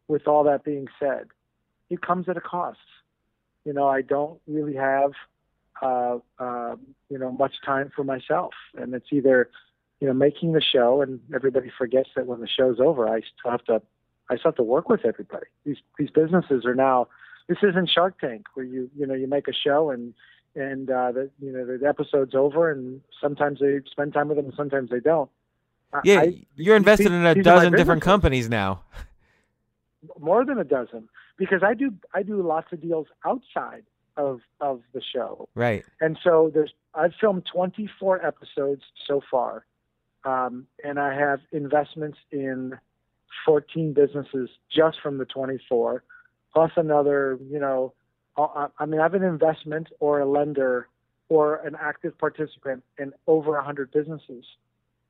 [0.07, 1.29] with all that being said,
[1.91, 2.79] it comes at a cost.
[3.65, 5.13] You know, I don't really have,
[5.83, 6.77] uh, uh,
[7.11, 9.51] you know, much time for myself, and it's either,
[10.01, 13.51] you know, making the show, and everybody forgets that when the show's over, I still
[13.51, 13.83] have to,
[14.31, 15.47] I still have to work with everybody.
[15.65, 17.09] These these businesses are now.
[17.49, 20.15] This isn't Shark Tank where you you know you make a show and
[20.55, 24.47] and uh, the you know the episode's over, and sometimes they spend time with them,
[24.47, 25.31] and sometimes they don't.
[26.05, 28.83] Yeah, I- you're invested these- in a these are my dozen different companies now.
[30.21, 33.85] more than a dozen because I do I do lots of deals outside
[34.17, 35.85] of of the show, Right.
[36.01, 39.65] and so there's I've filmed 24 episodes so far,
[40.25, 42.77] um, and I have investments in
[43.47, 46.03] 14 businesses just from the 24,
[46.53, 47.95] plus another you know
[48.37, 50.89] I, I mean I have an investment or a lender
[51.29, 54.45] or an active participant in over 100 businesses.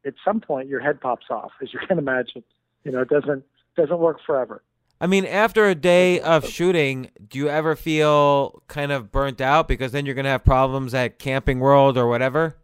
[0.05, 2.43] At some point, your head pops off, as you can imagine.
[2.85, 3.45] You know, it doesn't
[3.77, 4.63] doesn't work forever.
[5.01, 9.69] I mean, after a day of shooting, do you ever feel kind of burnt out
[9.69, 12.57] because then you're going to have problems at Camping World or whatever?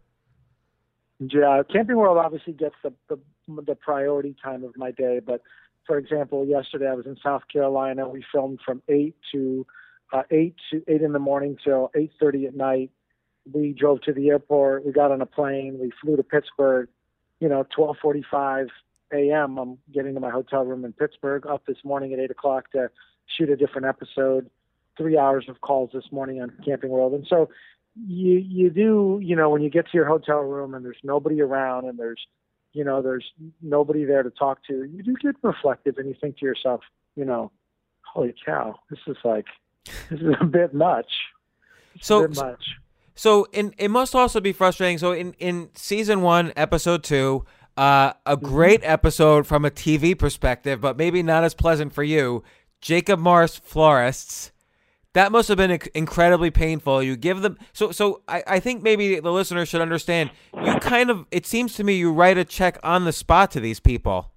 [1.19, 3.17] Yeah, Camping World obviously gets the, the
[3.47, 5.21] the priority time of my day.
[5.25, 5.41] But
[5.87, 8.09] for example, yesterday I was in South Carolina.
[8.09, 9.65] We filmed from eight to
[10.11, 12.91] uh, eight to eight in the morning till eight thirty at night.
[13.49, 14.85] We drove to the airport.
[14.85, 15.77] We got on a plane.
[15.79, 16.89] We flew to Pittsburgh.
[17.39, 18.67] You know, twelve forty-five
[19.13, 19.57] a.m.
[19.57, 21.45] I'm getting to my hotel room in Pittsburgh.
[21.47, 22.89] Up this morning at eight o'clock to
[23.37, 24.49] shoot a different episode.
[24.97, 27.49] Three hours of calls this morning on Camping World, and so
[28.07, 31.41] you you do you know when you get to your hotel room and there's nobody
[31.41, 32.19] around and there's
[32.73, 33.25] you know there's
[33.61, 36.81] nobody there to talk to you do get reflective and you think to yourself
[37.15, 37.49] you know
[38.03, 39.45] holy cow this is like
[40.09, 41.07] this is a bit much
[41.95, 42.65] It's So- bit much
[43.17, 44.97] So, in, it must also be frustrating.
[44.97, 47.45] So, in, in season one, episode two,
[47.77, 52.43] uh, a great episode from a TV perspective, but maybe not as pleasant for you.
[52.81, 54.51] Jacob Maarse florists.
[55.13, 57.01] That must have been incredibly painful.
[57.01, 58.21] You give them so so.
[58.27, 60.29] I, I think maybe the listener should understand.
[60.53, 63.61] You kind of it seems to me you write a check on the spot to
[63.61, 64.31] these people.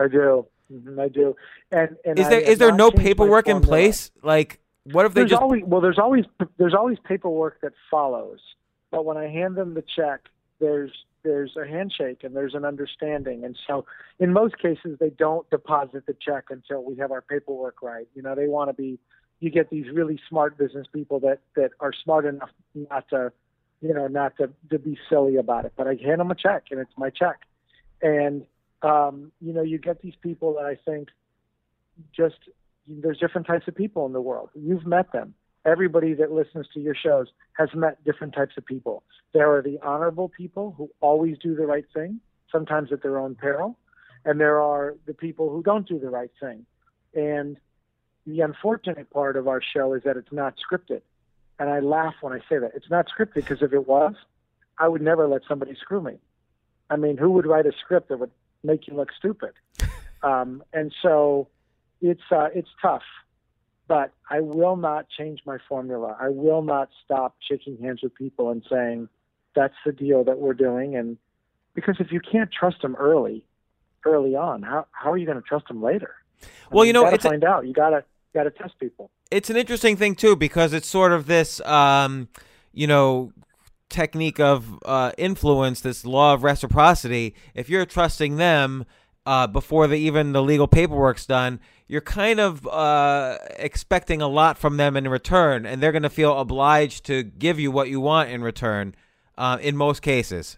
[0.00, 1.36] I do Mhm, I do
[1.70, 4.10] and and Is there is there no paperwork in place?
[4.22, 6.24] Like what if they there's just always well there's always
[6.56, 8.40] there's always paperwork that follows
[8.90, 10.20] but when i hand them the check
[10.58, 10.90] there's
[11.24, 13.84] there's a handshake and there's an understanding and so
[14.18, 18.22] in most cases they don't deposit the check until we have our paperwork right you
[18.22, 18.98] know they want to be
[19.40, 22.50] you get these really smart business people that that are smart enough
[22.90, 23.32] not to
[23.80, 26.64] you know not to to be silly about it but i hand them a check
[26.70, 27.40] and it's my check
[28.00, 28.44] and
[28.82, 31.08] um you know you get these people that i think
[32.16, 32.36] just
[32.86, 34.50] there's different types of people in the world.
[34.54, 35.34] You've met them.
[35.64, 39.04] Everybody that listens to your shows has met different types of people.
[39.32, 42.20] There are the honorable people who always do the right thing,
[42.50, 43.78] sometimes at their own peril,
[44.24, 46.66] and there are the people who don't do the right thing.
[47.14, 47.58] And
[48.26, 51.02] the unfortunate part of our show is that it's not scripted.
[51.58, 52.72] And I laugh when I say that.
[52.74, 54.14] It's not scripted because if it was,
[54.78, 56.18] I would never let somebody screw me.
[56.90, 58.30] I mean, who would write a script that would
[58.64, 59.52] make you look stupid?
[60.24, 61.48] Um, and so
[62.00, 63.02] it's uh, it's tough,
[63.88, 66.16] but I will not change my formula.
[66.20, 69.08] I will not stop shaking hands with people and saying
[69.54, 70.96] that's the deal that we're doing.
[70.96, 71.18] And
[71.74, 73.44] because if you can't trust them early,
[74.04, 76.14] early on, how how are you going to trust them later?
[76.42, 77.66] I Well, mean, you know, you gotta it's a- find out.
[77.66, 79.10] You gotta gotta test people.
[79.30, 82.28] it's an interesting thing too because it's sort of this um
[82.72, 83.32] you know
[83.90, 88.86] technique of uh influence this law of reciprocity if you're trusting them
[89.26, 91.60] uh before the even the legal paperwork's done
[91.92, 96.10] you're kind of uh expecting a lot from them in return and they're going to
[96.10, 98.94] feel obliged to give you what you want in return
[99.36, 100.56] uh in most cases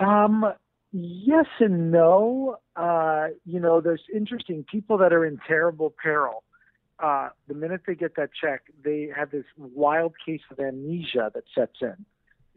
[0.00, 0.46] Um,
[0.92, 2.56] yes and no.
[2.74, 6.42] Uh, you know, there's interesting people that are in terrible peril.
[6.98, 11.44] Uh, the minute they get that check, they have this wild case of amnesia that
[11.54, 12.04] sets in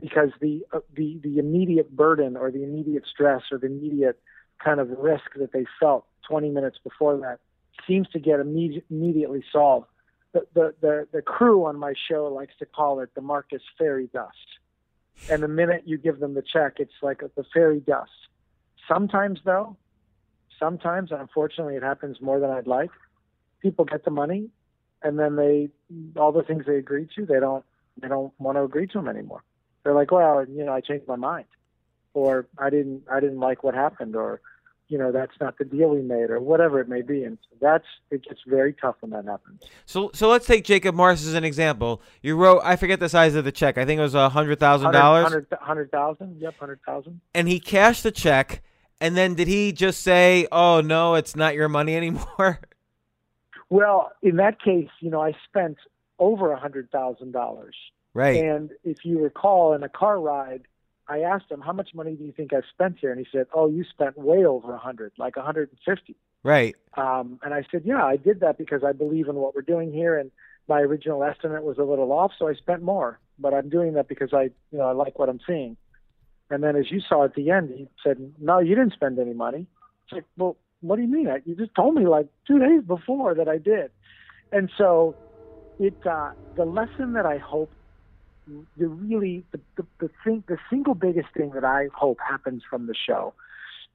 [0.02, 4.20] because the uh, the the immediate burden or the immediate stress or the immediate
[4.64, 7.40] kind of risk that they felt 20 minutes before that
[7.88, 9.88] seems to get immediate, immediately solved.
[10.34, 14.08] The, the, the, the crew on my show likes to call it the Marcus fairy
[14.14, 14.38] dust.
[15.30, 18.12] And the minute you give them the check, it's like the fairy dust.
[18.88, 19.78] Sometimes, though,
[20.60, 22.90] sometimes, unfortunately, it happens more than I'd like.
[23.62, 24.50] People get the money,
[25.02, 25.70] and then they
[26.18, 27.64] all the things they agreed to, they don't
[28.02, 29.44] they don't want to agree to them anymore.
[29.84, 31.46] They're like, well, you know, I changed my mind,
[32.14, 34.42] or I didn't I didn't like what happened, or
[34.94, 37.24] you know that's not the deal we made or whatever it may be.
[37.24, 39.64] And that's it gets very tough when that happens.
[39.88, 42.00] So so let's take Jacob Maarse as an example.
[42.22, 43.80] You wrote i forget the size of the check.
[43.80, 45.34] I think it was a hundred thousand dollars.
[45.60, 46.40] hundred thousand?
[46.40, 47.22] Yep hundred thousand.
[47.34, 48.62] And he cashed the check.
[49.02, 52.60] And then did he just say oh no it's not your money anymore
[53.72, 55.78] well in that case you know i spent
[56.20, 57.76] over a hundred thousand dollars.
[58.14, 58.44] Right.
[58.44, 60.62] And if you recall in a car ride
[61.08, 63.48] I asked him, "How much money do you think I've spent here?" And he said,
[63.54, 66.16] "Oh, you spent way over a hundred, like a hundred and fifty.
[66.44, 66.76] Right.
[66.96, 69.92] Um, and I said, "Yeah, I did that because I believe in what we're doing
[69.92, 70.32] here, and
[70.68, 73.20] my original estimate was a little off, so I spent more.
[73.40, 75.78] But I'm doing that because I, you know, I like what I'm seeing."
[76.50, 79.34] And then, as you saw at the end, he said, "No, you didn't spend any
[79.34, 79.68] money."
[80.06, 81.30] It's like, "Well, what do you mean?
[81.46, 83.92] You just told me like two days before that I did."
[84.52, 85.16] And so,
[85.80, 87.72] it uh, the lesson that I hope
[88.78, 92.88] the really the, the, the thing the single biggest thing that I hope happens from
[92.88, 93.34] the show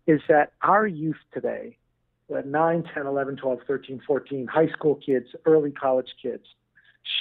[0.06, 1.76] is that our youth today,
[2.30, 6.44] the 9, 10, 11, 12, 13, 14, high school kids, early college kids,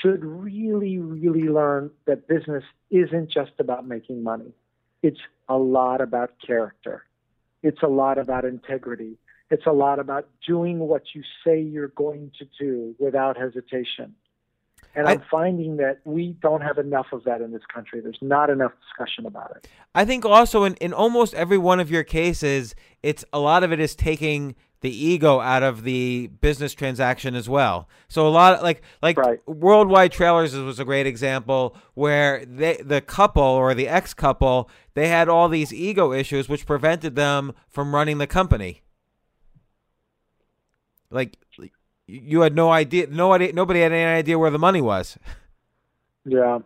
[0.01, 4.53] should really, really learn that business isn't just about making money.
[5.03, 5.19] It's
[5.49, 7.03] a lot about character.
[7.61, 9.17] It's a lot about integrity.
[9.49, 14.15] It's a lot about doing what you say you're going to do without hesitation.
[14.95, 18.01] And I, am finding that we don't have enough of that in this country.
[18.01, 19.67] There's not enough discussion about it.
[19.93, 22.73] I think also in, in almost every one of your cases,
[23.03, 27.49] it's a lot of it is taking the ego out of the business transaction as
[27.49, 27.89] well.
[28.07, 29.39] So a lot of, like like right.
[29.47, 35.07] worldwide trailers was a great example where they the couple or the ex couple they
[35.07, 38.81] had all these ego issues which prevented them from running the company.
[41.09, 41.37] Like
[42.07, 45.17] you had no idea, no idea, nobody had any idea where the money was.
[46.29, 46.59] Yeah,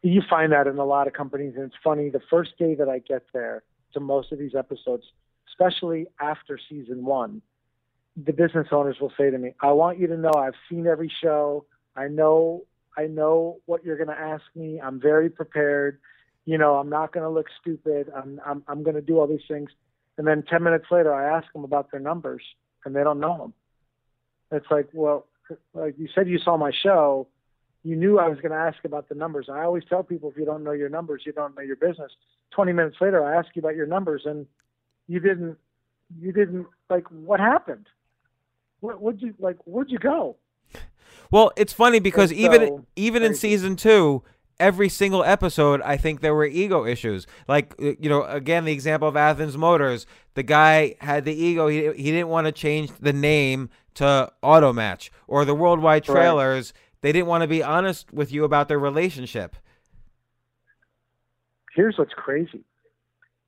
[0.00, 2.08] you find that in a lot of companies, and it's funny.
[2.08, 5.04] The first day that I get there to most of these episodes,
[5.48, 7.42] especially after season one,
[8.16, 11.12] the business owners will say to me, "I want you to know I've seen every
[11.22, 11.66] show.
[11.96, 12.62] I know,
[12.96, 14.80] I know what you're going to ask me.
[14.80, 16.00] I'm very prepared.
[16.46, 18.10] You know, I'm not going to look stupid.
[18.16, 19.70] I'm, I'm, I'm going to do all these things."
[20.16, 22.42] And then ten minutes later, I ask them about their numbers,
[22.86, 23.52] and they don't know them.
[24.52, 25.26] It's like, well,
[25.74, 27.26] like you said, you saw my show.
[27.82, 29.48] You knew I was going to ask about the numbers.
[29.50, 32.12] I always tell people if you don't know your numbers, you don't know your business.
[32.52, 34.46] 20 minutes later, I ask you about your numbers and
[35.08, 35.56] you didn't,
[36.20, 37.86] you didn't like what happened?
[38.80, 39.56] What, would you like?
[39.64, 40.36] Where'd you go?
[41.30, 43.32] Well, it's funny because so, even even crazy.
[43.32, 44.22] in season two,
[44.62, 47.26] every single episode, I think there were ego issues.
[47.48, 51.66] Like uh, you know, again, the example of Athens Motors, the guy had the ego.
[51.66, 56.72] He he didn't want to change the name to Automatch or the Worldwide Trailers.
[56.72, 57.00] Right.
[57.02, 59.56] They didn't want to be honest with you about their relationship.
[61.74, 62.64] Here's what's crazy.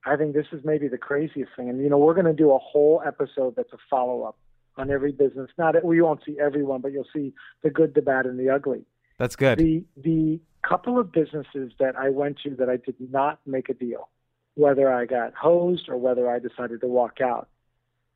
[0.07, 2.51] I think this is maybe the craziest thing, and you know, we're going to do
[2.51, 4.37] a whole episode that's a follow up
[4.77, 5.51] on every business.
[5.57, 8.51] Not that we won't see everyone, but you'll see the good, the bad, and the
[8.51, 8.85] ugly.
[9.19, 9.59] That's good.
[9.59, 13.75] The the couple of businesses that I went to that I did not make a
[13.75, 14.09] deal,
[14.55, 17.49] whether I got hosed or whether I decided to walk out.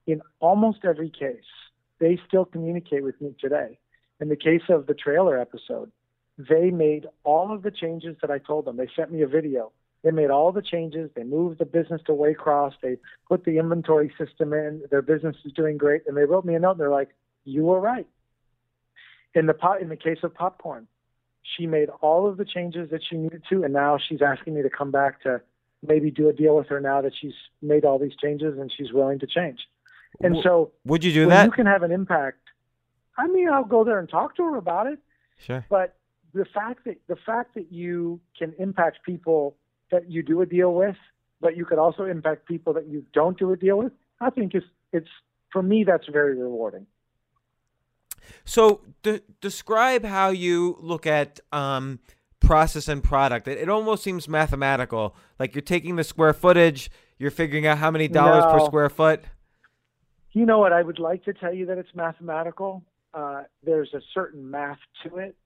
[0.06, 1.50] In almost every case,
[2.00, 3.78] they still communicate with me today.
[4.20, 5.92] In the case of the trailer episode,
[6.38, 8.76] they made all of the changes that I told them.
[8.76, 9.72] They sent me a video.
[10.02, 11.10] They made all the changes.
[11.14, 12.74] They moved the business to Waycross.
[12.80, 12.96] They
[13.28, 14.82] put the inventory system in.
[14.90, 16.02] Their business is doing great.
[16.06, 16.78] And they wrote me a note.
[16.78, 17.10] They're like,
[17.44, 18.06] "You were right."
[19.34, 20.86] In the pot, in the case of popcorn,
[21.56, 24.62] she made all of the changes that she needed to, and now she's asking me
[24.62, 25.40] to come back to
[25.86, 28.92] maybe do a deal with her now that she's made all these changes and she's
[28.92, 29.60] willing to change.
[30.20, 31.44] And so, would you do that?
[31.44, 32.38] You can have an impact.
[33.16, 34.98] I mean, I'll go there and talk to her about it.
[35.38, 35.64] Sure.
[35.68, 35.96] But
[36.34, 39.56] the fact that the fact that you can impact people
[39.90, 40.96] that you do a deal with,
[41.40, 44.54] but you could also impact people that you don't do a deal with, I think
[44.54, 45.08] is it's
[45.52, 46.86] for me that's very rewarding.
[48.44, 52.00] So, de- describe how you look at um,
[52.40, 53.48] process and product.
[53.48, 55.16] It, it, almost seems mathematical.
[55.38, 58.52] Like you're taking the square footage, you're figuring out how many dollars no.
[58.52, 59.22] per square foot.
[60.32, 60.72] You know what?
[60.72, 62.82] I would like to tell you that it's mathematical.
[63.14, 65.36] Uh, there's a certain math to it,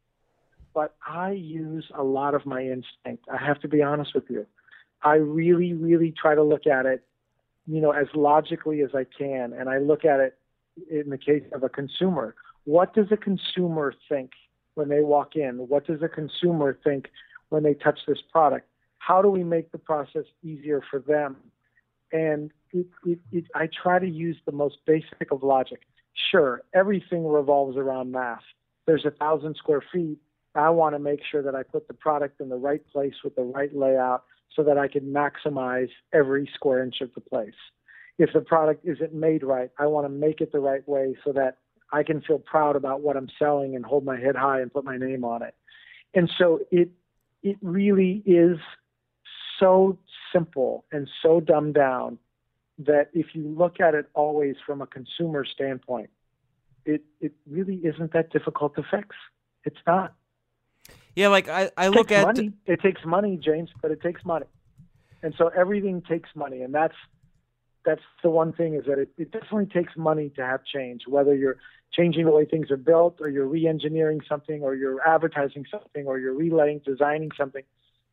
[0.75, 3.25] but I use a lot of my instinct.
[3.33, 4.47] I have to be honest with you.
[5.03, 7.05] I really, really try to look at it
[7.67, 10.39] you know, as logically as I can, and I look at it
[10.91, 12.35] in the case of a consumer.
[12.65, 14.33] What does a consumer think
[14.75, 15.69] when they walk in?
[15.69, 17.11] What does a consumer think
[17.49, 18.69] when they touch this product?
[18.99, 21.37] How do we make the process easier for them?
[22.13, 25.81] And it, it, it, I try to use the most basic of logic.
[26.31, 28.43] Sure, everything revolves around math.
[28.87, 30.19] There's a thousand square feet.
[30.55, 33.35] I want to make sure that I put the product in the right place with
[33.35, 37.55] the right layout so that I can maximize every square inch of the place.
[38.19, 41.33] If the product isn't made right, I want to make it the right way so
[41.33, 41.57] that
[41.93, 44.85] I can feel proud about what I'm selling and hold my head high and put
[44.85, 45.55] my name on it.
[46.15, 46.91] And so it
[47.43, 48.59] it really is
[49.59, 49.99] so
[50.33, 52.19] simple and so dumbed down
[52.79, 56.11] that if you look at it always from a consumer standpoint,
[56.85, 59.15] it it really isn't that difficult to fix.
[59.65, 60.15] It's not.
[61.15, 62.53] Yeah, like I, I look at money.
[62.67, 64.47] It takes money, James, but it takes money,
[65.23, 66.97] and so everything takes money, and that's
[67.85, 71.03] that's the one thing is that it, it definitely takes money to have change.
[71.07, 71.59] Whether you're
[71.93, 76.19] changing the way things are built, or you're re-engineering something, or you're advertising something, or
[76.19, 77.63] you're relaying, designing something,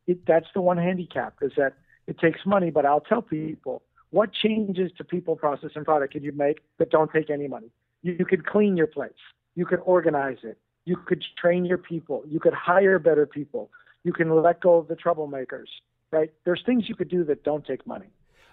[0.06, 1.74] it, that's the one handicap is that
[2.06, 2.70] it takes money.
[2.70, 6.90] But I'll tell people what changes to people, process, and product could you make that
[6.90, 7.70] don't take any money?
[8.02, 9.12] You, you could clean your place.
[9.54, 10.58] You could organize it.
[10.84, 12.22] You could train your people.
[12.26, 13.70] You could hire better people.
[14.04, 15.66] You can let go of the troublemakers,
[16.10, 16.30] right?
[16.44, 18.10] There's things you could do that don't take money.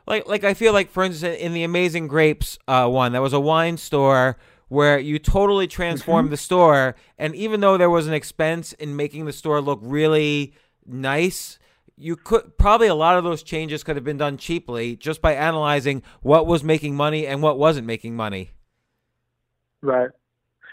[0.07, 3.33] like like I feel like for instance in the Amazing Grapes uh, one, that was
[3.33, 4.37] a wine store
[4.67, 5.75] where you totally mm-hmm.
[5.75, 9.79] transformed the store, and even though there was an expense in making the store look
[9.81, 10.53] really
[10.87, 11.59] nice.
[11.99, 15.33] You could probably a lot of those changes could have been done cheaply just by
[15.33, 18.51] analyzing what was making money and what wasn't making money.
[19.81, 20.11] Right.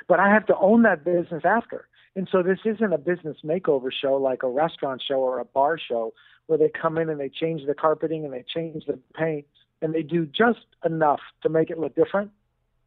[0.07, 1.89] But I have to own that business after.
[2.17, 5.79] And so this isn't a business makeover show like a restaurant show or a bar
[5.79, 6.13] show
[6.47, 9.47] where they come in and they change the carpeting and they change the paint
[9.83, 12.31] and they do just enough to make it look different.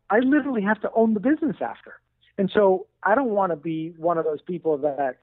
[0.09, 1.99] I literally have to own the business after.
[2.37, 5.17] And so I don't want to be one of those people that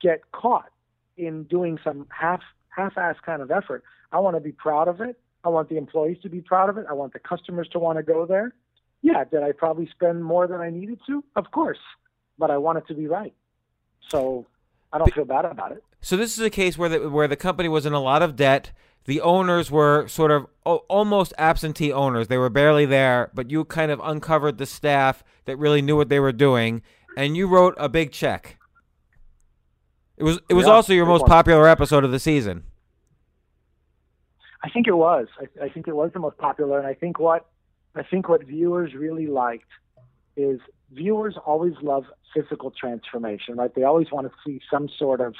[0.00, 0.70] get caught
[1.16, 3.84] in doing some half half-ass kind of effort.
[4.12, 5.18] I want to be proud of it.
[5.44, 6.86] I want the employees to be proud of it.
[6.88, 8.54] I want the customers to want to go there.
[9.02, 11.22] Yeah, did I probably spend more than I needed to?
[11.36, 11.80] Of course,
[12.38, 13.34] but I want it to be right.
[14.08, 14.46] So
[14.92, 15.84] I don't feel bad about it.
[16.00, 18.36] So this is a case where the where the company was in a lot of
[18.36, 18.72] debt.
[19.04, 22.28] The owners were sort of o- almost absentee owners.
[22.28, 26.08] They were barely there, but you kind of uncovered the staff that really knew what
[26.08, 26.82] they were doing,
[27.16, 28.58] and you wrote a big check.
[30.16, 31.30] It was it was Yeah, also your most one.
[31.30, 32.64] popular episode of the season.
[34.62, 35.26] I think it was.
[35.40, 37.46] I, I think it was the most popular, and I think what
[37.96, 39.68] I think what viewers really liked
[40.36, 40.60] is
[40.92, 43.74] viewers always love physical transformation, right?
[43.74, 45.34] They always want to see some sort of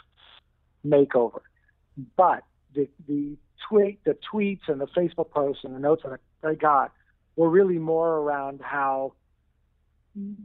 [0.85, 1.41] makeover,
[2.17, 2.43] but
[2.75, 3.37] the the
[3.69, 6.19] tweet, the tweets, and the Facebook posts and the notes that
[6.49, 6.93] I got
[7.37, 9.15] were really more around how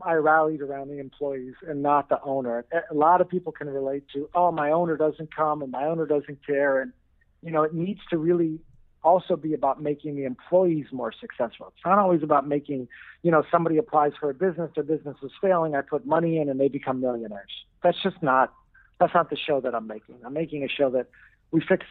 [0.02, 2.66] I rallied around the employees and not the owner.
[2.90, 6.06] A lot of people can relate to, oh, my owner doesn't come and my owner
[6.06, 6.94] doesn't care, and
[7.42, 8.60] you know, it needs to really
[9.04, 11.72] also be about making the employees more successful.
[11.76, 12.88] It's not always about making,
[13.24, 16.50] you know, somebody applies for a business, their business is failing, I put money in
[16.50, 17.52] and they become millionaires.
[17.84, 18.54] That's just not
[19.00, 20.16] that's not the show that I'm making.
[20.26, 21.08] I'm making a show that
[21.52, 21.86] we fix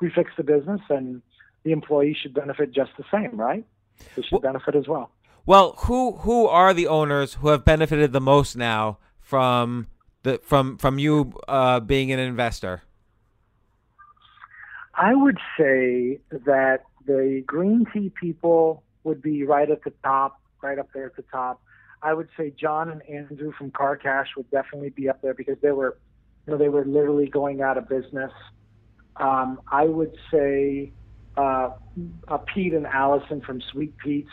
[0.00, 1.22] we fix the business and
[1.64, 3.64] the employee should benefit just the same, right?
[4.16, 5.10] They should benefit as well.
[5.46, 9.88] Well, who who are the owners who have benefited the most now from
[10.22, 12.82] the from from you uh, being an investor?
[14.94, 20.78] I would say that the green tea people would be right at the top, right
[20.78, 21.62] up there at the top.
[22.02, 25.56] I would say John and Andrew from Car Cash would definitely be up there because
[25.62, 25.98] they were,
[26.46, 28.32] you know, they were literally going out of business.
[29.16, 30.92] Um, I would say
[31.36, 31.70] uh,
[32.28, 34.30] uh, Pete and Allison from Sweet Pete's.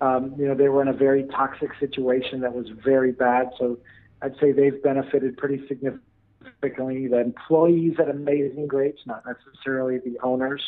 [0.00, 3.50] Um, you know, they were in a very toxic situation that was very bad.
[3.58, 3.78] So
[4.22, 7.08] I'd say they've benefited pretty significantly.
[7.08, 10.62] The employees at Amazing Grapes, not necessarily the owners.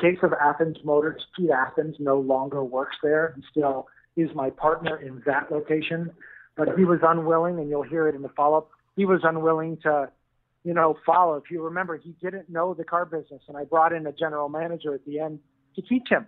[0.00, 3.34] Case of Athens Motors, Pete Athens no longer works there.
[3.36, 3.86] He still
[4.16, 6.10] is my partner in that location,
[6.56, 8.70] but he was unwilling, and you'll hear it in the follow-up.
[8.96, 10.10] He was unwilling to,
[10.64, 11.36] you know, follow.
[11.36, 14.48] If you remember, he didn't know the car business, and I brought in a general
[14.48, 15.38] manager at the end
[15.76, 16.26] to teach him,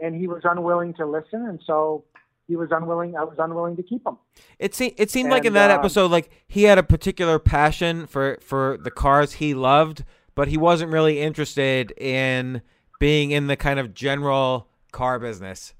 [0.00, 2.04] and he was unwilling to listen, and so
[2.46, 3.16] he was unwilling.
[3.16, 4.18] I was unwilling to keep him.
[4.58, 8.06] It seemed it seemed like in that um, episode, like he had a particular passion
[8.06, 10.04] for for the cars he loved,
[10.34, 12.62] but he wasn't really interested in
[13.00, 15.74] being in the kind of general car business.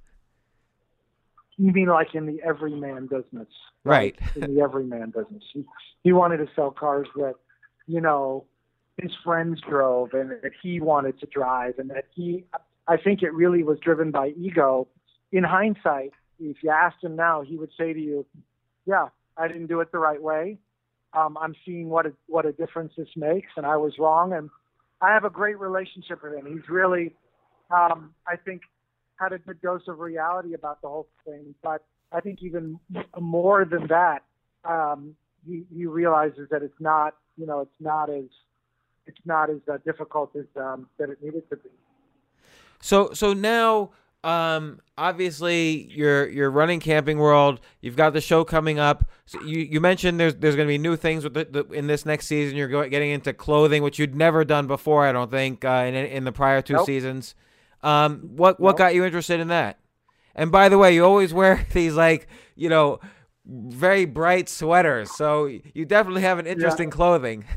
[1.58, 3.48] You mean like in the everyman business?
[3.84, 4.18] Right.
[4.36, 5.42] in the everyman business.
[5.52, 5.64] He,
[6.02, 7.34] he wanted to sell cars that,
[7.86, 8.44] you know,
[8.98, 12.44] his friends drove and that he wanted to drive and that he
[12.88, 14.88] I think it really was driven by ego.
[15.30, 18.26] In hindsight, if you asked him now, he would say to you,
[18.86, 20.58] "Yeah, I didn't do it the right way.
[21.14, 24.50] Um, I'm seeing what a, what a difference this makes, and I was wrong." And
[25.00, 26.46] I have a great relationship with him.
[26.46, 27.14] He's really,
[27.70, 28.62] um, I think,
[29.16, 31.54] had a good dose of reality about the whole thing.
[31.62, 32.78] But I think even
[33.18, 34.22] more than that,
[34.64, 35.16] um,
[35.46, 38.24] he, he realizes that it's not, you know, it's not as
[39.06, 41.70] it's not as uh, difficult as um, that it needed to be.
[42.80, 43.90] So so now
[44.24, 49.58] um obviously you're you're running camping world you've got the show coming up so you
[49.58, 52.26] you mentioned there's there's going to be new things with the, the, in this next
[52.26, 55.84] season you're going getting into clothing which you'd never done before i don't think uh,
[55.88, 56.86] in in the prior two nope.
[56.86, 57.34] seasons
[57.82, 58.78] um what what Nope.
[58.78, 59.80] got you interested in that
[60.36, 63.00] and by the way you always wear these like you know
[63.44, 67.44] very bright sweaters so you definitely have an interest in clothing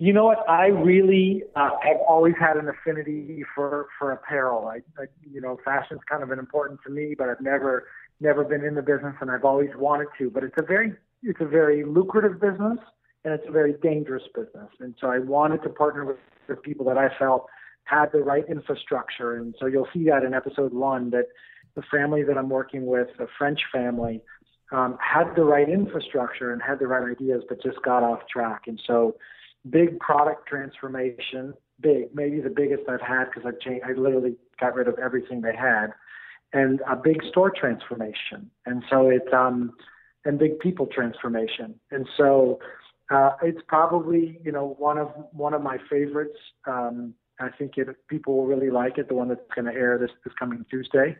[0.00, 0.48] You know what?
[0.48, 4.68] I really, uh, I've always had an affinity for for apparel.
[4.68, 7.88] I, I, you know, fashion's kind of an important to me, but I've never
[8.20, 10.30] never been in the business, and I've always wanted to.
[10.30, 10.92] But it's a very
[11.24, 12.78] it's a very lucrative business,
[13.24, 14.68] and it's a very dangerous business.
[14.78, 16.18] And so I wanted to partner with,
[16.48, 17.46] with people that I felt
[17.82, 19.36] had the right infrastructure.
[19.36, 21.26] And so you'll see that in episode one that
[21.74, 24.22] the family that I'm working with, a French family,
[24.72, 28.62] um, had the right infrastructure and had the right ideas, but just got off track.
[28.66, 29.16] And so
[29.70, 34.74] big product transformation, big, maybe the biggest I've had because I've changed, I literally got
[34.74, 35.88] rid of everything they had,
[36.52, 38.50] and a big store transformation.
[38.66, 39.72] And so it's, um,
[40.24, 41.74] and big people transformation.
[41.90, 42.58] And so
[43.10, 46.38] uh, it's probably, you know, one of, one of my favorites.
[46.66, 49.96] Um, I think it, people will really like it, the one that's going to air
[49.96, 51.16] this, this coming Tuesday.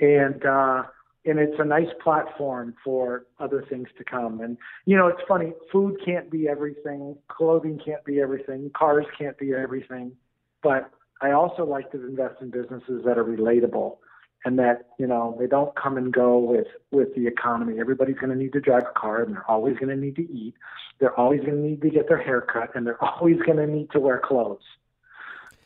[0.00, 0.82] And, uh,
[1.24, 4.40] and it's a nice platform for other things to come.
[4.40, 4.56] And
[4.86, 5.52] you know, it's funny.
[5.70, 7.16] Food can't be everything.
[7.28, 8.70] Clothing can't be everything.
[8.76, 10.12] Cars can't be everything.
[10.62, 10.90] But
[11.20, 13.98] I also like to invest in businesses that are relatable
[14.44, 17.78] and that you know they don't come and go with with the economy.
[17.78, 20.22] Everybody's going to need to drive a car, and they're always going to need to
[20.22, 20.54] eat.
[20.98, 23.66] They're always going to need to get their hair cut, and they're always going to
[23.66, 24.62] need to wear clothes.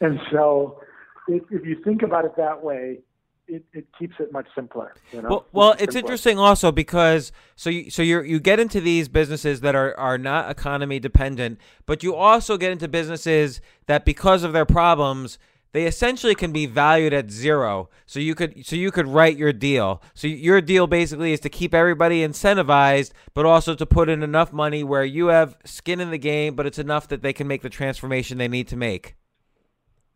[0.01, 0.81] And so,
[1.29, 3.01] if, if you think about it that way,
[3.47, 4.95] it, it keeps it much simpler.
[5.13, 5.29] You know?
[5.29, 5.99] Well, well, it's simpler.
[5.99, 10.19] interesting also because so you so you you get into these businesses that are are
[10.19, 15.39] not economy dependent, but you also get into businesses that because of their problems
[15.75, 17.91] they essentially can be valued at zero.
[18.07, 20.01] So you could so you could write your deal.
[20.15, 24.53] So your deal basically is to keep everybody incentivized, but also to put in enough
[24.53, 27.63] money where you have skin in the game, but it's enough that they can make
[27.63, 29.17] the transformation they need to make.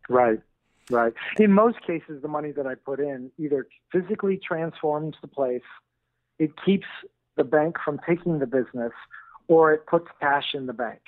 [0.07, 0.39] Right,
[0.89, 1.13] right.
[1.37, 5.61] In most cases, the money that I put in either physically transforms the place,
[6.37, 6.87] it keeps
[7.35, 8.91] the bank from taking the business,
[9.47, 11.01] or it puts cash in the bank.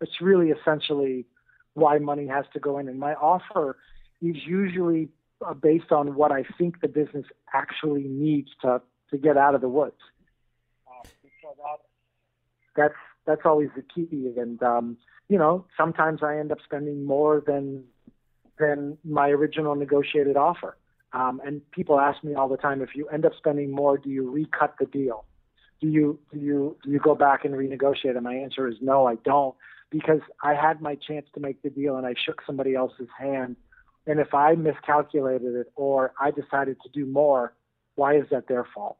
[0.00, 1.26] It's really essentially
[1.74, 2.88] why money has to go in.
[2.88, 3.78] And my offer
[4.20, 5.08] is usually
[5.44, 9.60] uh, based on what I think the business actually needs to to get out of
[9.60, 10.00] the woods.
[10.86, 11.06] Uh,
[11.42, 11.78] so that,
[12.76, 12.94] that's
[13.26, 14.32] that's always the key.
[14.36, 14.96] And um,
[15.28, 17.84] you know, sometimes I end up spending more than
[18.58, 20.76] than my original negotiated offer.
[21.12, 24.08] Um, and people ask me all the time, if you end up spending more, do
[24.08, 25.24] you recut the deal?
[25.80, 28.14] Do you do you do you go back and renegotiate?
[28.14, 29.54] And my answer is no, I don't,
[29.90, 33.56] because I had my chance to make the deal and I shook somebody else's hand.
[34.06, 37.52] And if I miscalculated it or I decided to do more,
[37.96, 38.96] why is that their fault?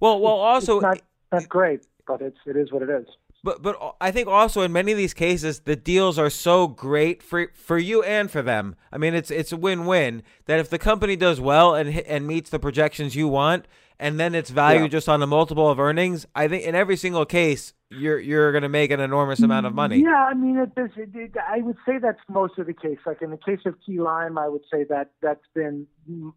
[0.00, 3.06] Well, well, also it's not, not great, but it's it is what it is.
[3.46, 7.22] But but I think also in many of these cases the deals are so great
[7.22, 8.74] for for you and for them.
[8.92, 12.50] I mean it's it's a win-win that if the company does well and and meets
[12.50, 13.66] the projections you want
[14.00, 14.98] and then it's valued Yeah.
[14.98, 18.62] just on a multiple of earnings, I think in every single case you're you're going
[18.62, 19.98] to make an enormous amount of money.
[20.02, 22.98] Yeah, I mean, it, it, it, I would say that's most of the case.
[23.06, 25.86] Like in the case of Key Lime, I would say that that's been,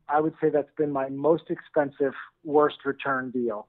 [0.08, 3.66] I would say that's been my most expensive, worst return deal,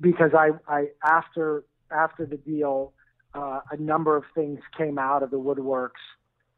[0.00, 2.92] because I, I after after the deal,
[3.34, 5.90] uh, a number of things came out of the woodworks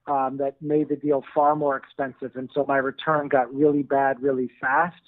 [0.06, 4.22] um, that made the deal far more expensive, and so my return got really bad
[4.22, 5.02] really fast.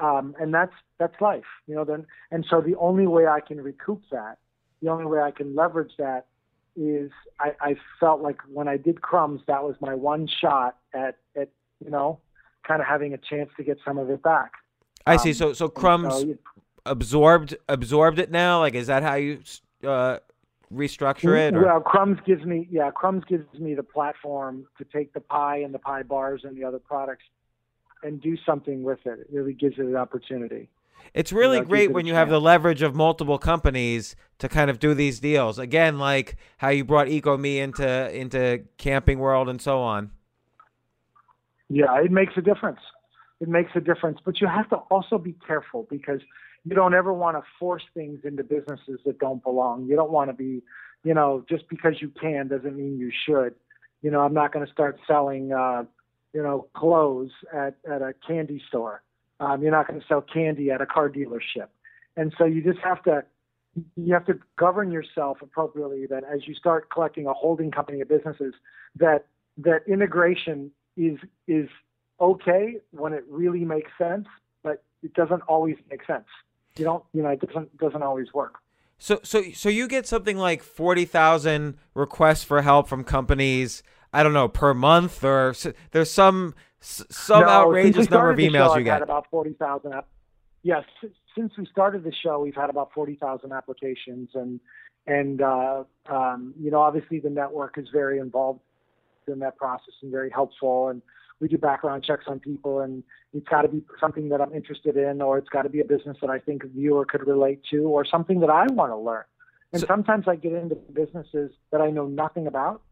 [0.00, 1.84] Um, and that's that's life, you know.
[1.84, 4.38] Then and so the only way I can recoup that
[4.82, 6.26] the only way I can leverage that
[6.76, 11.16] is I, I felt like when I did crumbs, that was my one shot at,
[11.36, 11.48] at
[11.84, 12.20] you know,
[12.66, 14.52] kind of having a chance to get some of it back.
[15.06, 15.30] I see.
[15.30, 16.38] Um, So so crumbs so, you-
[16.88, 18.60] absorbed absorbed it now.
[18.60, 19.40] Like is that how you
[19.84, 20.18] uh,
[20.72, 21.54] restructure it?
[21.54, 21.64] Or?
[21.64, 25.74] Well, crumbs gives me yeah, crumbs gives me the platform to take the pie and
[25.74, 27.24] the pie bars and the other products
[28.02, 29.20] and do something with it.
[29.20, 30.68] It really gives it an opportunity.
[31.14, 34.78] It's really know, great when you have the leverage of multiple companies to kind of
[34.78, 35.58] do these deals.
[35.58, 40.10] Again, like how you brought EcoMe into into camping world and so on.
[41.68, 42.80] Yeah, it makes a difference.
[43.40, 46.20] It makes a difference, but you have to also be careful because
[46.68, 49.86] you don't ever want to force things into businesses that don't belong.
[49.86, 50.62] You don't want to be,
[51.02, 53.54] you know, just because you can doesn't mean you should.
[54.02, 55.84] You know, I'm not going to start selling, uh,
[56.34, 59.02] you know, clothes at at a candy store.
[59.40, 61.68] Um, you're not going to sell candy at a car dealership,
[62.16, 63.24] and so you just have to
[63.96, 66.04] you have to govern yourself appropriately.
[66.06, 68.52] That as you start collecting a holding company of businesses,
[68.96, 69.24] that
[69.56, 71.68] that integration is is
[72.20, 74.26] okay when it really makes sense,
[74.62, 76.26] but it doesn't always make sense.
[76.78, 78.58] You don't, you know, it doesn't doesn't always work.
[78.98, 83.82] So so so you get something like forty thousand requests for help from companies.
[84.12, 85.54] I don't know per month, or
[85.90, 89.02] there's some some no, outrageous number of emails show, you get.
[89.02, 89.92] About forty thousand.
[90.62, 90.84] Yes,
[91.36, 94.60] since we started the show, we've had about forty thousand applications, and
[95.06, 98.60] and uh, um, you know, obviously the network is very involved
[99.26, 100.88] in that process and very helpful.
[100.88, 101.02] And
[101.40, 104.96] we do background checks on people, and it's got to be something that I'm interested
[104.96, 107.62] in, or it's got to be a business that I think a viewer could relate
[107.70, 109.24] to, or something that I want to learn.
[109.72, 112.82] And so, sometimes I get into businesses that I know nothing about,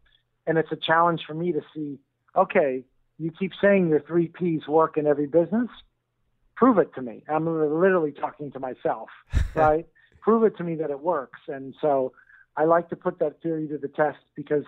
[0.45, 1.99] and it's a challenge for me to see.
[2.35, 2.83] Okay,
[3.17, 5.69] you keep saying your three P's work in every business.
[6.55, 7.23] Prove it to me.
[7.29, 9.09] I'm literally talking to myself,
[9.55, 9.85] right?
[10.21, 11.39] Prove it to me that it works.
[11.47, 12.13] And so
[12.55, 14.65] I like to put that theory to the test because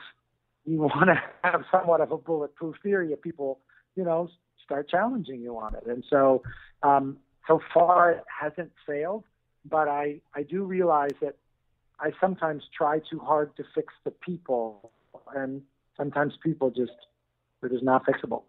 [0.65, 3.59] you want to have somewhat of a bulletproof theory if people,
[4.00, 4.30] you know,
[4.64, 5.86] start challenging you on it.
[5.86, 6.41] And so,
[6.84, 7.18] um,
[7.50, 9.26] so far it hasn't failed,
[9.70, 11.36] but I, I do realize that
[12.00, 14.91] I sometimes try too hard to fix the people,
[15.36, 15.62] and
[15.97, 16.93] sometimes people just
[17.60, 18.43] they're just not fixable.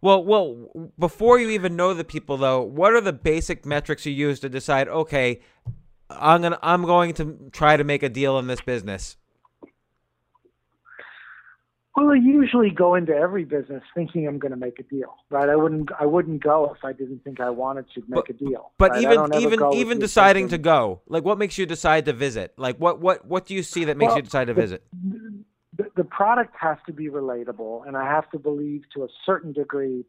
[0.00, 4.12] Well, well, before you even know the people, though, what are the basic metrics you
[4.12, 4.86] use to decide?
[4.86, 5.40] Okay,
[6.08, 9.16] I'm gonna I'm going to try to make a deal in this business.
[11.96, 15.48] Well, I usually go into every business thinking I'm going to make a deal, right?
[15.48, 18.32] I wouldn't I wouldn't go if I didn't think I wanted to make but, a
[18.32, 18.72] deal.
[18.78, 19.02] But right?
[19.02, 22.52] even even even deciding to go, like what makes you decide to visit?
[22.56, 24.82] Like what what what do you see that makes well, you decide to visit?
[25.76, 29.52] The, the product has to be relatable, and I have to believe to a certain
[29.52, 30.04] degree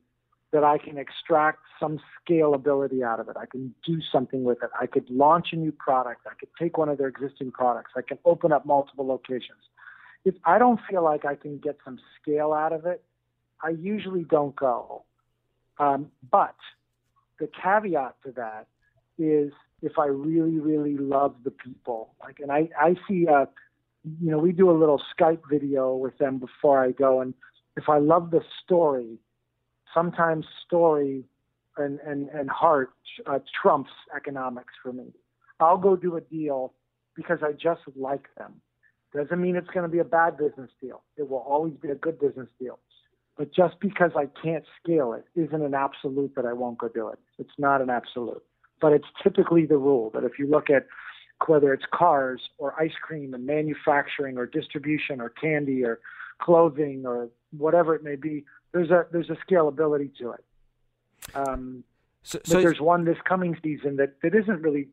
[0.54, 3.38] that I can extract some scalability out of it.
[3.38, 4.70] I can do something with it.
[4.80, 6.22] I could launch a new product.
[6.26, 7.92] I could take one of their existing products.
[7.96, 9.60] I can open up multiple locations
[10.26, 13.04] if I don't feel like I can get some scale out of it,
[13.64, 15.04] I usually don't go.
[15.78, 16.56] Um, but
[17.40, 18.68] the caveat to that
[19.18, 23.48] is if I really, really love the people, like, and I, I see, a,
[24.22, 27.34] you know, we do a little Skype video with them before I go, and
[27.78, 29.20] if I love the story,
[29.94, 31.24] sometimes story
[31.78, 32.94] and and and heart
[33.26, 35.14] uh, trumps economics for me.
[35.60, 36.74] I'll go do a deal
[37.16, 38.62] because I just like them.
[39.16, 41.02] Doesn't mean it's going to be a bad business deal.
[41.16, 42.80] It will always be a good business deal.
[43.38, 47.10] But just because I can't scale it isn't an absolute that I won't go do
[47.10, 47.20] it.
[47.38, 48.44] It's not an absolute.
[48.82, 50.88] But it's typically the rule that if you look at
[51.48, 56.00] whether it's cars or ice cream and manufacturing or distribution or candy or
[56.40, 60.44] clothing or whatever it may be, there's a there's a scalability to it.
[61.34, 61.84] Um,
[62.24, 64.90] so, so but there's one this coming season that, that isn't really.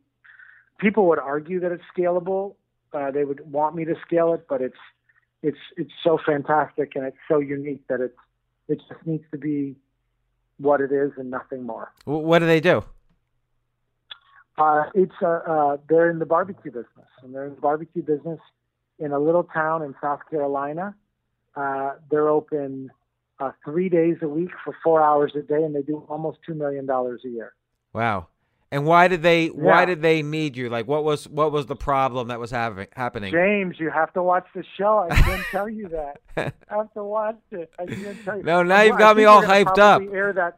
[0.78, 2.56] People would argue that it's scalable,
[2.92, 4.76] uh, they would want me to scale it, but it's
[5.42, 8.18] it's it's so fantastic and it's so unique that it's
[8.68, 9.76] it just needs to be
[10.58, 11.92] what it is and nothing more.
[12.04, 12.84] What do they do?
[14.58, 18.38] Uh, it's uh, uh, they're in the barbecue business, and they're in the barbecue business
[18.98, 20.94] in a little town in South Carolina.
[21.56, 22.90] Uh, they're open
[23.40, 26.54] uh, three days a week for four hours a day, and they do almost two
[26.54, 27.54] million dollars a year.
[27.92, 28.28] Wow!
[28.72, 29.50] And why did they yeah.
[29.52, 30.70] why did they need you?
[30.70, 33.30] Like what was what was the problem that was having happening?
[33.30, 35.06] James, you have to watch the show.
[35.10, 35.88] I can't tell you
[36.36, 36.54] that.
[36.70, 37.70] I have to watch it.
[37.78, 38.42] I can't tell you.
[38.42, 40.00] No, now you've got me all hyped up.
[40.10, 40.56] Air that.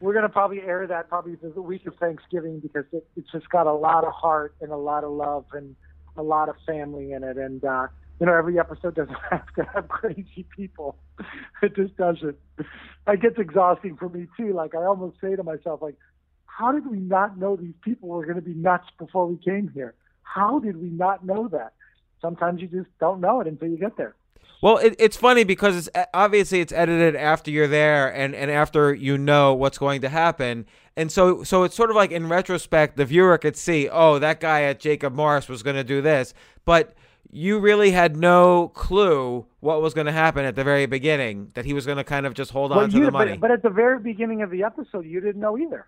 [0.00, 3.66] We're gonna probably air that probably the week of Thanksgiving because it, it's just got
[3.66, 5.74] a lot of heart and a lot of love and
[6.16, 7.36] a lot of family in it.
[7.36, 7.88] And uh,
[8.20, 10.94] you know, every episode doesn't have to have crazy people.
[11.62, 12.36] It just doesn't.
[13.08, 14.52] It gets exhausting for me too.
[14.52, 15.96] Like I almost say to myself, like
[16.60, 19.70] how did we not know these people were going to be nuts before we came
[19.72, 19.94] here?
[20.22, 21.72] How did we not know that?
[22.20, 24.14] Sometimes you just don't know it until you get there.
[24.60, 28.50] Well, it, it's funny because it's eh, obviously it's edited after you're there and, and
[28.50, 32.28] after you know what's going to happen, and so so it's sort of like in
[32.28, 36.02] retrospect, the viewer could see, oh, that guy at Jacob Maarse was going to do
[36.02, 36.34] this,
[36.66, 36.92] but
[37.30, 41.64] you really had no clue what was going to happen at the very beginning that
[41.64, 43.32] he was going to kind of just hold well, on to you, the money.
[43.32, 45.86] But, but at the very beginning of the episode, you didn't know either.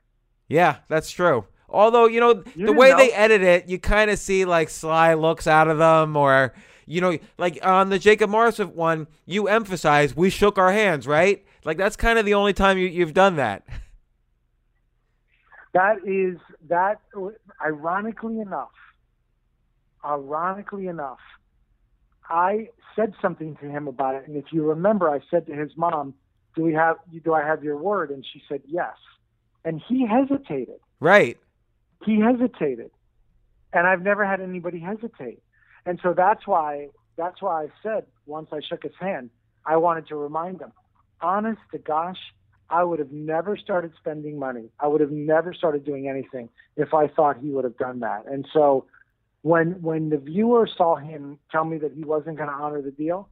[0.52, 1.46] Yeah, that's true.
[1.70, 2.98] Although you know you the way know.
[2.98, 6.52] they edit it, you kind of see like sly looks out of them, or
[6.84, 11.42] you know, like on the Jacob Morrison one, you emphasize we shook our hands, right?
[11.64, 13.66] Like that's kind of the only time you, you've done that.
[15.72, 16.36] That is
[16.68, 17.00] that.
[17.64, 18.72] Ironically enough,
[20.04, 21.20] ironically enough,
[22.28, 25.70] I said something to him about it, and if you remember, I said to his
[25.78, 26.12] mom,
[26.54, 26.96] "Do we have?
[27.24, 28.96] Do I have your word?" And she said yes,
[29.64, 30.80] and he hesitated.
[31.00, 31.38] Right.
[32.04, 32.90] He hesitated,
[33.72, 35.42] and I've never had anybody hesitate,
[35.86, 39.30] and so that's why that's why I said once I shook his hand,
[39.66, 40.72] I wanted to remind him.
[41.20, 42.18] Honest to gosh,
[42.70, 44.70] I would have never started spending money.
[44.80, 48.24] I would have never started doing anything if I thought he would have done that.
[48.26, 48.86] And so
[49.42, 52.90] when when the viewer saw him tell me that he wasn't going to honor the
[52.90, 53.28] deal,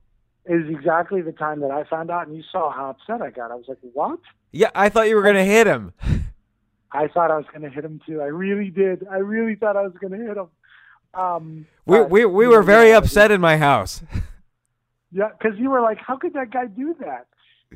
[0.49, 3.51] was exactly the time that I found out and you saw how upset I got.
[3.51, 4.21] I was like, "What?"
[4.53, 5.93] Yeah, I thought you were going to hit him.
[6.93, 8.21] I thought I was going to hit him too.
[8.21, 9.07] I really did.
[9.09, 10.49] I really thought I was going to hit him.
[11.15, 14.03] Um, we we we were very upset in my house.
[15.13, 17.27] Yeah, because you were like, "How could that guy do that?"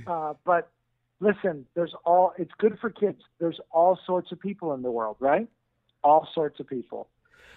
[0.07, 0.71] Uh, but
[1.19, 2.33] listen, there's all.
[2.39, 3.23] It's good for kids.
[3.41, 5.49] There's all sorts of people in the world, right?
[6.05, 7.09] All sorts of people.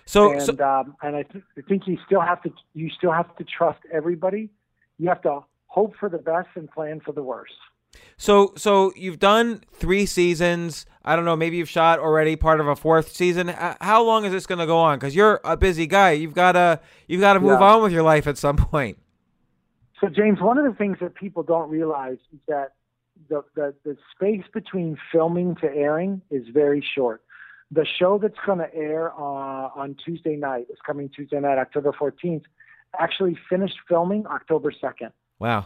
[0.05, 3.11] So, and so, um, and I, th- I think you still have to you still
[3.11, 4.49] have to trust everybody.
[4.97, 7.53] You have to hope for the best and plan for the worst.
[8.17, 10.85] So so you've done three seasons.
[11.05, 11.35] I don't know.
[11.35, 13.47] Maybe you've shot already part of a fourth season.
[13.79, 14.97] How long is this going to go on?
[14.99, 16.11] Because you're a busy guy.
[16.11, 17.73] You've got to you've got to move Yeah.
[17.73, 18.97] on with your life at some point.
[20.01, 22.73] So, James, one of the things that people don't realize is that
[23.29, 27.23] the, the, the space between filming to airing is very short.
[27.71, 29.17] The show that's going to air uh,
[29.75, 32.43] on Tuesday night, is coming Tuesday night, October 14th,
[32.99, 35.11] actually finished filming October 2nd.
[35.39, 35.65] Wow.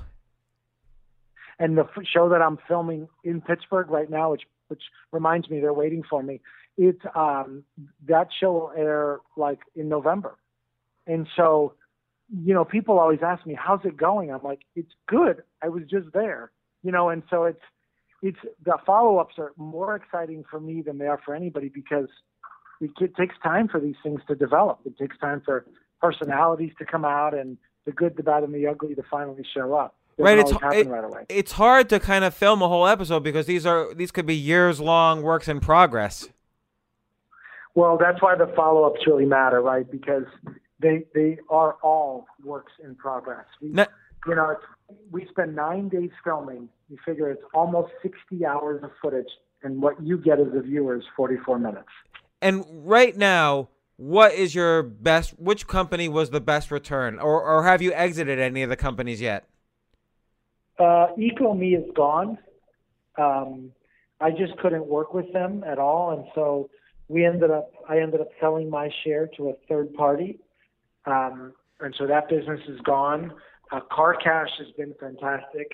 [1.59, 5.59] And the f- show that I'm filming in Pittsburgh right now, which which reminds me
[5.59, 6.39] they're waiting for me,
[6.77, 7.65] it's um,
[8.07, 10.37] that show will air like in November.
[11.05, 11.73] And so,
[12.29, 15.43] you know, people always ask me, "How's it going?" I'm like, "It's good.
[15.61, 16.51] I was just there."
[16.83, 17.61] You know, and so it's
[18.21, 22.07] it's the follow-ups are more exciting for me than they are for anybody because
[22.79, 24.79] it, it takes time for these things to develop.
[24.85, 25.65] It takes time for
[26.01, 29.73] personalities to come out and the good, the bad, and the ugly to finally show
[29.73, 29.95] up.
[30.17, 31.25] Right, it's it- right away.
[31.29, 34.35] It's hard to kind of film a whole episode because these are these could be
[34.35, 36.29] years long works in progress.
[37.73, 39.89] Well, that's why the follow-ups really matter, right?
[39.89, 40.25] Because
[40.79, 43.45] they they are all works in progress.
[43.61, 46.69] We, you know, it's, we spend nine days filming.
[46.89, 49.29] You figure it's almost 60 hours of footage,
[49.63, 51.87] and what you get as a viewer is 44 minutes.
[52.41, 53.69] And right now,
[54.01, 55.39] what is your best?
[55.39, 59.21] Which company was the best return, or or have you exited any of the companies
[59.21, 59.47] yet?
[60.79, 62.39] Uh, is gone.
[63.19, 63.71] Um,
[64.19, 66.71] I just couldn't work with them at all, and so
[67.09, 67.71] we ended up.
[67.87, 70.39] I ended up selling my share to a third party,
[71.05, 73.31] um, and so that business is gone.
[73.71, 75.73] Uh, Car Cash has been fantastic.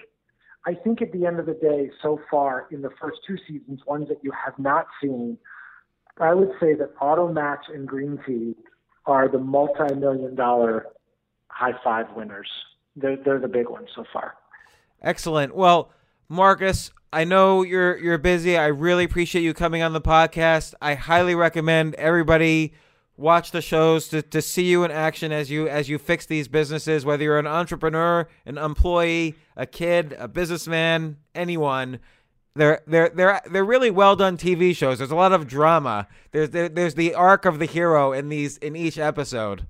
[0.66, 3.80] I think at the end of the day, so far in the first two seasons,
[3.88, 5.38] ones that you have not seen,
[6.20, 8.56] I would say that Automatch and Green Tea
[9.06, 10.88] are the multi-million dollar
[11.48, 12.50] high five winners.
[12.96, 14.36] They're, they're the big ones so far.
[15.02, 15.56] Excellent.
[15.56, 15.92] Well,
[16.30, 18.58] Marcus, I know you're you're busy.
[18.58, 20.74] I really appreciate you coming on the podcast.
[20.82, 22.74] I highly recommend everybody
[23.16, 26.48] watch the shows to, to see you in action as you as you fix these
[26.48, 32.00] businesses, whether you're an entrepreneur, an employee, a kid, a businessman, anyone.
[32.58, 34.98] They're they're they're they're really well done TV shows.
[34.98, 36.08] There's a lot of drama.
[36.32, 39.68] There's there, there's the arc of the hero in these in each episode.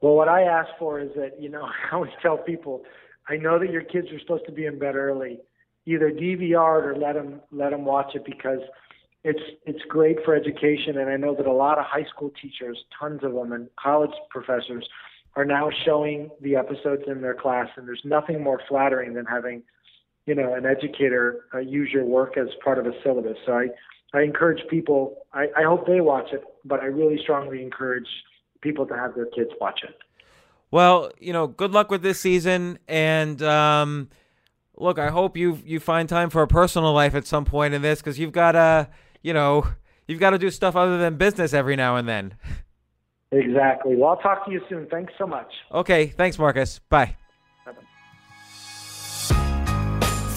[0.00, 1.62] Well, what I ask for is that, you know,
[1.92, 2.84] I always tell people,
[3.28, 5.40] I know that your kids are supposed to be in bed early.
[5.86, 8.60] Either DVR it or let them let them watch it because
[9.24, 10.98] it's it's great for education.
[10.98, 14.12] And I know that a lot of high school teachers, tons of them, and college
[14.28, 14.86] professors
[15.34, 17.68] are now showing the episodes in their class.
[17.76, 19.62] And there's nothing more flattering than having,
[20.28, 23.38] you know, an educator uh, use your work as part of a syllabus.
[23.46, 23.68] So I
[24.12, 25.22] I encourage people.
[25.32, 28.06] I, I hope they watch it, but I really strongly encourage
[28.60, 29.96] people to have their kids watch it.
[30.70, 34.10] Well, you know, good luck with this season, and um,
[34.76, 37.80] look, I hope you you find time for a personal life at some point in
[37.80, 38.88] this because you've got to,
[39.22, 39.66] you know,
[40.06, 42.34] you've got to do stuff other than business every now and then.
[43.32, 43.96] Exactly.
[43.96, 44.88] Well, I'll talk to you soon.
[44.90, 45.50] Thanks so much.
[45.72, 46.80] Okay, thanks, Marcus.
[46.90, 47.16] Bye.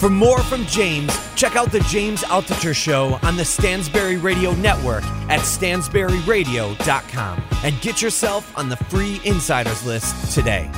[0.02, 5.04] For more from James, check out the James Altucher Show on the Stansberry Radio Network
[5.30, 10.68] at stansberryradio.com and get yourself on the free insiders list today.